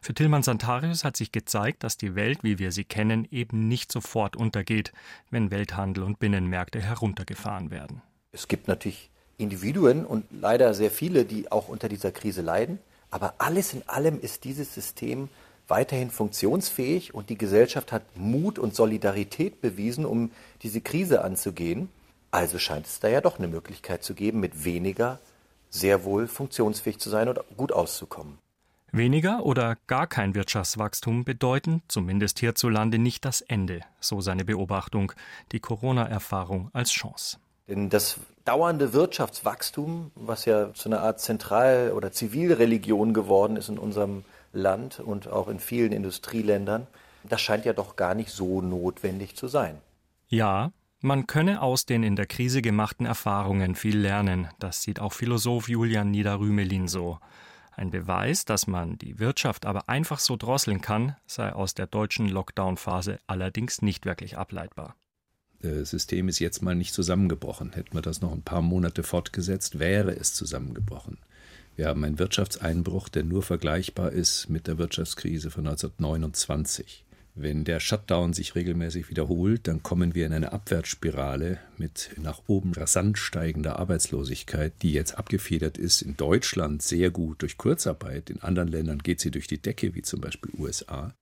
Für 0.02 0.14
Tilman 0.14 0.42
Santarius 0.42 1.02
hat 1.02 1.16
sich 1.16 1.32
gezeigt, 1.32 1.82
dass 1.82 1.96
die 1.96 2.14
Welt, 2.14 2.44
wie 2.44 2.58
wir 2.58 2.72
sie 2.72 2.84
kennen, 2.84 3.26
eben 3.30 3.66
nicht 3.68 3.90
sofort 3.90 4.36
untergeht, 4.36 4.92
wenn 5.30 5.50
Welthandel 5.50 6.04
und 6.04 6.18
Binnenmärkte 6.18 6.80
heruntergefahren 6.80 7.70
werden. 7.70 8.02
Es 8.32 8.48
gibt 8.48 8.68
natürlich 8.68 9.10
Individuen 9.36 10.04
und 10.04 10.24
leider 10.30 10.74
sehr 10.74 10.90
viele, 10.90 11.24
die 11.24 11.50
auch 11.50 11.68
unter 11.68 11.88
dieser 11.88 12.12
Krise 12.12 12.42
leiden. 12.42 12.78
Aber 13.10 13.34
alles 13.38 13.72
in 13.72 13.88
allem 13.88 14.20
ist 14.20 14.44
dieses 14.44 14.74
System 14.74 15.28
weiterhin 15.68 16.10
funktionsfähig 16.10 17.14
und 17.14 17.30
die 17.30 17.38
Gesellschaft 17.38 17.92
hat 17.92 18.02
Mut 18.16 18.58
und 18.58 18.74
Solidarität 18.74 19.60
bewiesen, 19.60 20.04
um 20.04 20.30
diese 20.62 20.80
Krise 20.80 21.24
anzugehen. 21.24 21.88
Also 22.30 22.58
scheint 22.58 22.86
es 22.86 23.00
da 23.00 23.08
ja 23.08 23.20
doch 23.20 23.38
eine 23.38 23.48
Möglichkeit 23.48 24.02
zu 24.02 24.14
geben, 24.14 24.40
mit 24.40 24.64
weniger 24.64 25.20
sehr 25.70 26.04
wohl 26.04 26.26
funktionsfähig 26.28 26.98
zu 26.98 27.10
sein 27.10 27.28
und 27.28 27.38
gut 27.56 27.72
auszukommen. 27.72 28.38
Weniger 28.92 29.44
oder 29.44 29.76
gar 29.88 30.06
kein 30.06 30.36
Wirtschaftswachstum 30.36 31.24
bedeuten, 31.24 31.82
zumindest 31.88 32.38
hierzulande, 32.38 32.98
nicht 32.98 33.24
das 33.24 33.40
Ende, 33.40 33.80
so 33.98 34.20
seine 34.20 34.44
Beobachtung, 34.44 35.12
die 35.50 35.58
Corona-Erfahrung 35.58 36.70
als 36.72 36.92
Chance. 36.92 37.38
Denn 37.66 37.90
das 37.90 38.18
dauernde 38.44 38.92
Wirtschaftswachstum, 38.92 40.10
was 40.14 40.44
ja 40.44 40.72
zu 40.74 40.88
einer 40.88 41.00
Art 41.00 41.20
Zentral- 41.20 41.92
oder 41.92 42.12
Zivilreligion 42.12 43.14
geworden 43.14 43.56
ist 43.56 43.68
in 43.68 43.78
unserem 43.78 44.24
Land 44.52 45.00
und 45.00 45.28
auch 45.28 45.48
in 45.48 45.58
vielen 45.58 45.92
Industrieländern, 45.92 46.86
das 47.24 47.40
scheint 47.40 47.64
ja 47.64 47.72
doch 47.72 47.96
gar 47.96 48.14
nicht 48.14 48.30
so 48.30 48.60
notwendig 48.60 49.36
zu 49.36 49.48
sein. 49.48 49.78
Ja, 50.28 50.72
man 51.00 51.26
könne 51.26 51.62
aus 51.62 51.86
den 51.86 52.02
in 52.02 52.16
der 52.16 52.26
Krise 52.26 52.62
gemachten 52.62 53.06
Erfahrungen 53.06 53.74
viel 53.74 53.98
lernen, 53.98 54.48
das 54.58 54.82
sieht 54.82 55.00
auch 55.00 55.12
Philosoph 55.12 55.68
Julian 55.68 56.10
Niederrümelin 56.10 56.88
so. 56.88 57.18
Ein 57.76 57.90
Beweis, 57.90 58.44
dass 58.44 58.66
man 58.66 58.98
die 58.98 59.18
Wirtschaft 59.18 59.66
aber 59.66 59.88
einfach 59.88 60.20
so 60.20 60.36
drosseln 60.36 60.80
kann, 60.80 61.16
sei 61.26 61.52
aus 61.52 61.74
der 61.74 61.88
deutschen 61.88 62.28
Lockdown-Phase 62.28 63.18
allerdings 63.26 63.82
nicht 63.82 64.06
wirklich 64.06 64.38
ableitbar. 64.38 64.94
Das 65.64 65.90
System 65.90 66.28
ist 66.28 66.40
jetzt 66.40 66.62
mal 66.62 66.74
nicht 66.74 66.92
zusammengebrochen. 66.92 67.72
Hätten 67.72 67.94
wir 67.94 68.02
das 68.02 68.20
noch 68.20 68.32
ein 68.32 68.42
paar 68.42 68.60
Monate 68.60 69.02
fortgesetzt, 69.02 69.78
wäre 69.78 70.14
es 70.14 70.34
zusammengebrochen. 70.34 71.16
Wir 71.74 71.88
haben 71.88 72.04
einen 72.04 72.18
Wirtschaftseinbruch, 72.18 73.08
der 73.08 73.24
nur 73.24 73.42
vergleichbar 73.42 74.12
ist 74.12 74.50
mit 74.50 74.66
der 74.66 74.76
Wirtschaftskrise 74.76 75.50
von 75.50 75.66
1929. 75.66 77.06
Wenn 77.34 77.64
der 77.64 77.80
Shutdown 77.80 78.34
sich 78.34 78.54
regelmäßig 78.54 79.08
wiederholt, 79.08 79.66
dann 79.66 79.82
kommen 79.82 80.14
wir 80.14 80.26
in 80.26 80.34
eine 80.34 80.52
Abwärtsspirale 80.52 81.58
mit 81.78 82.10
nach 82.20 82.42
oben 82.46 82.74
rasant 82.74 83.16
steigender 83.16 83.78
Arbeitslosigkeit, 83.78 84.74
die 84.82 84.92
jetzt 84.92 85.16
abgefedert 85.16 85.78
ist 85.78 86.02
in 86.02 86.16
Deutschland 86.16 86.82
sehr 86.82 87.10
gut 87.10 87.40
durch 87.40 87.56
Kurzarbeit. 87.56 88.28
In 88.28 88.40
anderen 88.40 88.68
Ländern 88.68 88.98
geht 88.98 89.20
sie 89.20 89.30
durch 89.30 89.46
die 89.46 89.62
Decke, 89.62 89.94
wie 89.94 90.02
zum 90.02 90.20
Beispiel 90.20 90.52
USA. 90.58 91.14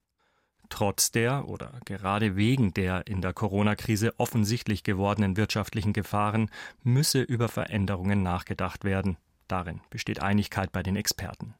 Trotz 0.72 1.10
der 1.10 1.50
oder 1.50 1.70
gerade 1.84 2.34
wegen 2.34 2.72
der 2.72 3.06
in 3.06 3.20
der 3.20 3.34
Corona-Krise 3.34 4.14
offensichtlich 4.16 4.82
gewordenen 4.84 5.36
wirtschaftlichen 5.36 5.92
Gefahren 5.92 6.50
müsse 6.82 7.20
über 7.20 7.48
Veränderungen 7.48 8.22
nachgedacht 8.22 8.82
werden. 8.82 9.18
Darin 9.48 9.82
besteht 9.90 10.22
Einigkeit 10.22 10.72
bei 10.72 10.82
den 10.82 10.96
Experten. 10.96 11.52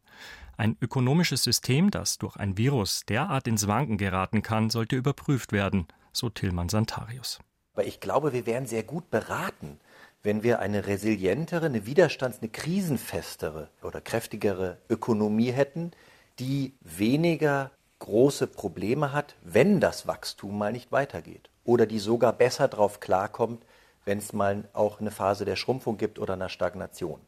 Ein 0.56 0.78
ökonomisches 0.80 1.44
System, 1.44 1.90
das 1.90 2.16
durch 2.16 2.36
ein 2.36 2.56
Virus 2.56 3.02
derart 3.06 3.46
ins 3.46 3.66
Wanken 3.66 3.98
geraten 3.98 4.40
kann, 4.40 4.70
sollte 4.70 4.96
überprüft 4.96 5.52
werden, 5.52 5.88
so 6.10 6.30
Tillmann 6.30 6.70
Santarius. 6.70 7.38
Aber 7.74 7.84
ich 7.84 8.00
glaube, 8.00 8.32
wir 8.32 8.46
wären 8.46 8.64
sehr 8.64 8.82
gut 8.82 9.10
beraten, 9.10 9.78
wenn 10.22 10.42
wir 10.42 10.60
eine 10.60 10.86
resilientere, 10.86 11.66
eine 11.66 11.84
widerstands-, 11.84 12.38
eine 12.40 12.48
krisenfestere 12.48 13.68
oder 13.82 14.00
kräftigere 14.00 14.78
Ökonomie 14.88 15.52
hätten, 15.52 15.90
die 16.38 16.72
weniger 16.80 17.72
große 18.02 18.48
Probleme 18.48 19.12
hat, 19.12 19.36
wenn 19.42 19.78
das 19.78 20.08
Wachstum 20.08 20.58
mal 20.58 20.72
nicht 20.72 20.90
weitergeht. 20.90 21.50
Oder 21.64 21.86
die 21.86 22.00
sogar 22.00 22.32
besser 22.32 22.66
darauf 22.66 22.98
klarkommt, 22.98 23.64
wenn 24.04 24.18
es 24.18 24.32
mal 24.32 24.68
auch 24.72 25.00
eine 25.00 25.12
Phase 25.12 25.44
der 25.44 25.54
Schrumpfung 25.54 25.98
gibt 25.98 26.18
oder 26.18 26.34
einer 26.34 26.48
Stagnation. 26.48 27.20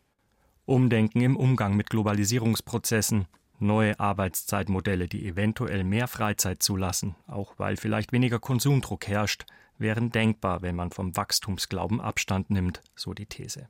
Umdenken 0.67 1.21
im 1.21 1.37
Umgang 1.37 1.77
mit 1.77 1.91
Globalisierungsprozessen, 1.91 3.27
neue 3.61 4.01
Arbeitszeitmodelle, 4.01 5.07
die 5.07 5.29
eventuell 5.29 5.85
mehr 5.85 6.09
Freizeit 6.09 6.61
zulassen, 6.61 7.15
auch 7.29 7.55
weil 7.57 7.77
vielleicht 7.77 8.13
weniger 8.13 8.41
Konsumdruck 8.41 9.07
herrscht, 9.07 9.47
wären 9.79 10.11
denkbar, 10.11 10.63
wenn 10.63 10.75
man 10.75 10.91
vom 10.91 11.17
Wachstumsglauben 11.17 12.01
Abstand 12.01 12.51
nimmt, 12.51 12.83
so 12.97 13.15
die 13.15 13.27
These. 13.27 13.69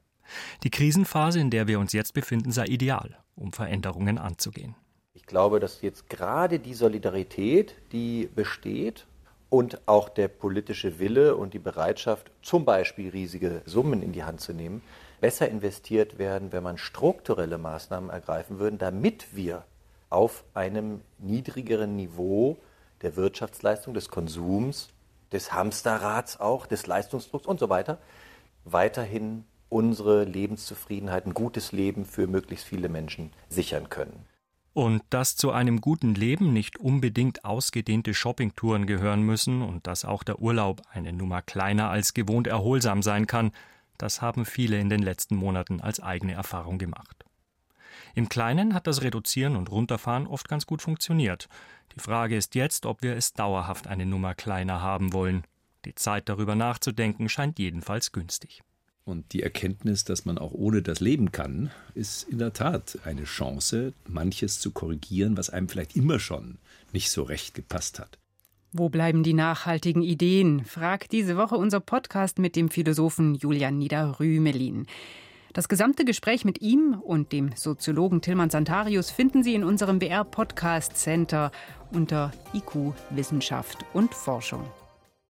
Die 0.63 0.71
Krisenphase, 0.71 1.39
in 1.39 1.51
der 1.51 1.69
wir 1.69 1.79
uns 1.79 1.93
jetzt 1.93 2.15
befinden, 2.15 2.51
sei 2.51 2.65
ideal, 2.65 3.19
um 3.35 3.53
Veränderungen 3.53 4.17
anzugehen. 4.17 4.75
Ich 5.17 5.27
glaube, 5.27 5.61
dass 5.61 5.81
jetzt 5.81 6.11
gerade 6.11 6.59
die 6.59 6.75
Solidarität, 6.75 7.77
die 7.93 8.29
besteht, 8.35 9.07
und 9.49 9.87
auch 9.87 10.09
der 10.09 10.27
politische 10.27 10.99
Wille 10.99 11.37
und 11.37 11.55
die 11.55 11.61
Bereitschaft, 11.61 12.33
zum 12.43 12.65
Beispiel 12.65 13.11
riesige 13.11 13.63
Summen 13.65 14.03
in 14.03 14.11
die 14.11 14.25
Hand 14.25 14.41
zu 14.41 14.53
nehmen, 14.53 14.83
besser 15.21 15.49
investiert 15.49 16.19
werden, 16.19 16.51
wenn 16.51 16.65
man 16.65 16.77
strukturelle 16.77 17.57
Maßnahmen 17.57 18.11
ergreifen 18.11 18.59
würde, 18.59 18.77
damit 18.77 19.37
wir 19.37 19.65
auf 20.11 20.43
einem 20.55 21.03
niedrigeren 21.19 21.95
Niveau 21.95 22.57
der 23.03 23.15
Wirtschaftsleistung, 23.15 23.95
des 23.95 24.09
Konsums, 24.09 24.89
des 25.31 25.53
Hamsterrads 25.53 26.41
auch, 26.41 26.67
des 26.67 26.89
Leistungsdrucks 26.89 27.47
und 27.47 27.61
so 27.61 27.69
weiter, 27.69 27.99
weiterhin 28.65 29.45
unsere 29.69 30.25
Lebenszufriedenheit, 30.25 31.27
ein 31.27 31.35
gutes 31.35 31.71
Leben 31.71 32.05
für 32.05 32.27
möglichst 32.27 32.67
viele 32.67 32.89
Menschen 32.89 33.33
sichern 33.49 33.89
können. 33.89 34.34
Und 34.75 35.03
dass 35.11 35.37
zu 35.37 35.53
einem 35.53 35.81
guten 35.81 36.15
Leben 36.15 36.53
nicht 36.53 36.79
unbedingt 36.79 37.45
ausgedehnte 37.45 38.13
Shoppingtouren 38.13 38.87
gehören 38.87 39.23
müssen 39.23 39.63
und 39.63 39.87
dass 39.87 40.05
auch 40.05 40.25
der 40.25 40.41
Urlaub 40.41 40.83
eine 40.91 41.13
Nummer 41.13 41.43
kleiner 41.43 41.91
als 41.91 42.13
gewohnt 42.13 42.49
erholsam 42.49 43.01
sein 43.01 43.29
kann, 43.29 43.53
das 43.99 44.21
haben 44.21 44.45
viele 44.45 44.79
in 44.81 44.89
den 44.89 45.01
letzten 45.01 45.37
Monaten 45.37 45.81
als 45.81 46.01
eigene 46.01 46.33
Erfahrung 46.33 46.79
gemacht. 46.79 47.25
Im 48.17 48.29
Kleinen 48.29 48.75
hat 48.75 48.89
das 48.89 49.03
Reduzieren 49.03 49.55
und 49.55 49.71
Runterfahren 49.71 50.27
oft 50.27 50.49
ganz 50.49 50.67
gut 50.67 50.83
funktioniert. 50.83 51.49
Die 51.95 52.01
Frage 52.01 52.37
ist 52.37 52.57
jetzt, 52.57 52.87
ob 52.87 53.03
wir 53.03 53.17
es 53.17 53.33
dauerhaft 53.33 53.87
eine 53.87 54.07
Nummer 54.07 54.35
kleiner 54.35 54.83
haben 54.83 55.13
wollen. 55.13 55.45
Die 55.85 55.95
Zeit 55.95 56.29
darüber 56.29 56.57
nachzudenken 56.57 57.29
scheint 57.29 57.61
jedenfalls 57.61 58.11
günstig. 58.11 58.63
Und 59.07 59.35
die 59.35 59.43
Erkenntnis, 59.43 60.05
dass 60.05 60.25
man 60.25 60.39
auch 60.39 60.53
ohne 60.53 60.81
das 60.81 61.01
leben 61.01 61.31
kann, 61.31 61.71
ist 61.95 62.27
in 62.27 62.39
der 62.39 62.55
Tat 62.55 62.99
eine 63.05 63.25
Chance, 63.25 63.93
manches 64.09 64.61
zu 64.61 64.71
korrigieren, 64.71 65.37
was 65.37 65.51
einem 65.51 65.69
vielleicht 65.69 65.95
immer 65.95 66.19
schon 66.19 66.57
nicht 66.93 67.11
so 67.11 67.23
recht 67.23 67.55
gepasst 67.55 67.99
hat. 67.99 68.19
Wo 68.73 68.89
bleiben 68.89 69.23
die 69.23 69.35
nachhaltigen 69.35 70.03
Ideen? 70.03 70.65
fragt 70.65 71.13
diese 71.13 71.37
Woche 71.37 71.57
unser 71.57 71.81
Podcast 71.81 72.39
mit 72.39 72.57
dem 72.57 72.71
Philosophen 72.71 73.35
Julian 73.35 73.79
Nieder-Rümelin. 73.79 74.87
Das 75.53 75.69
gesamte 75.69 76.05
Gespräch 76.05 76.45
mit 76.45 76.61
ihm 76.63 76.95
und 77.01 77.31
dem 77.31 77.53
Soziologen 77.55 78.23
Tilman 78.23 78.51
Santarius 78.51 79.13
finden 79.13 79.45
Sie 79.45 79.55
in 79.55 79.63
unserem 79.63 80.01
BR 80.01 80.25
Podcast 80.25 80.97
Center 80.97 81.53
unter 81.93 82.33
IQ 82.55 82.95
Wissenschaft 83.11 83.85
und 83.93 84.13
Forschung. 84.15 84.65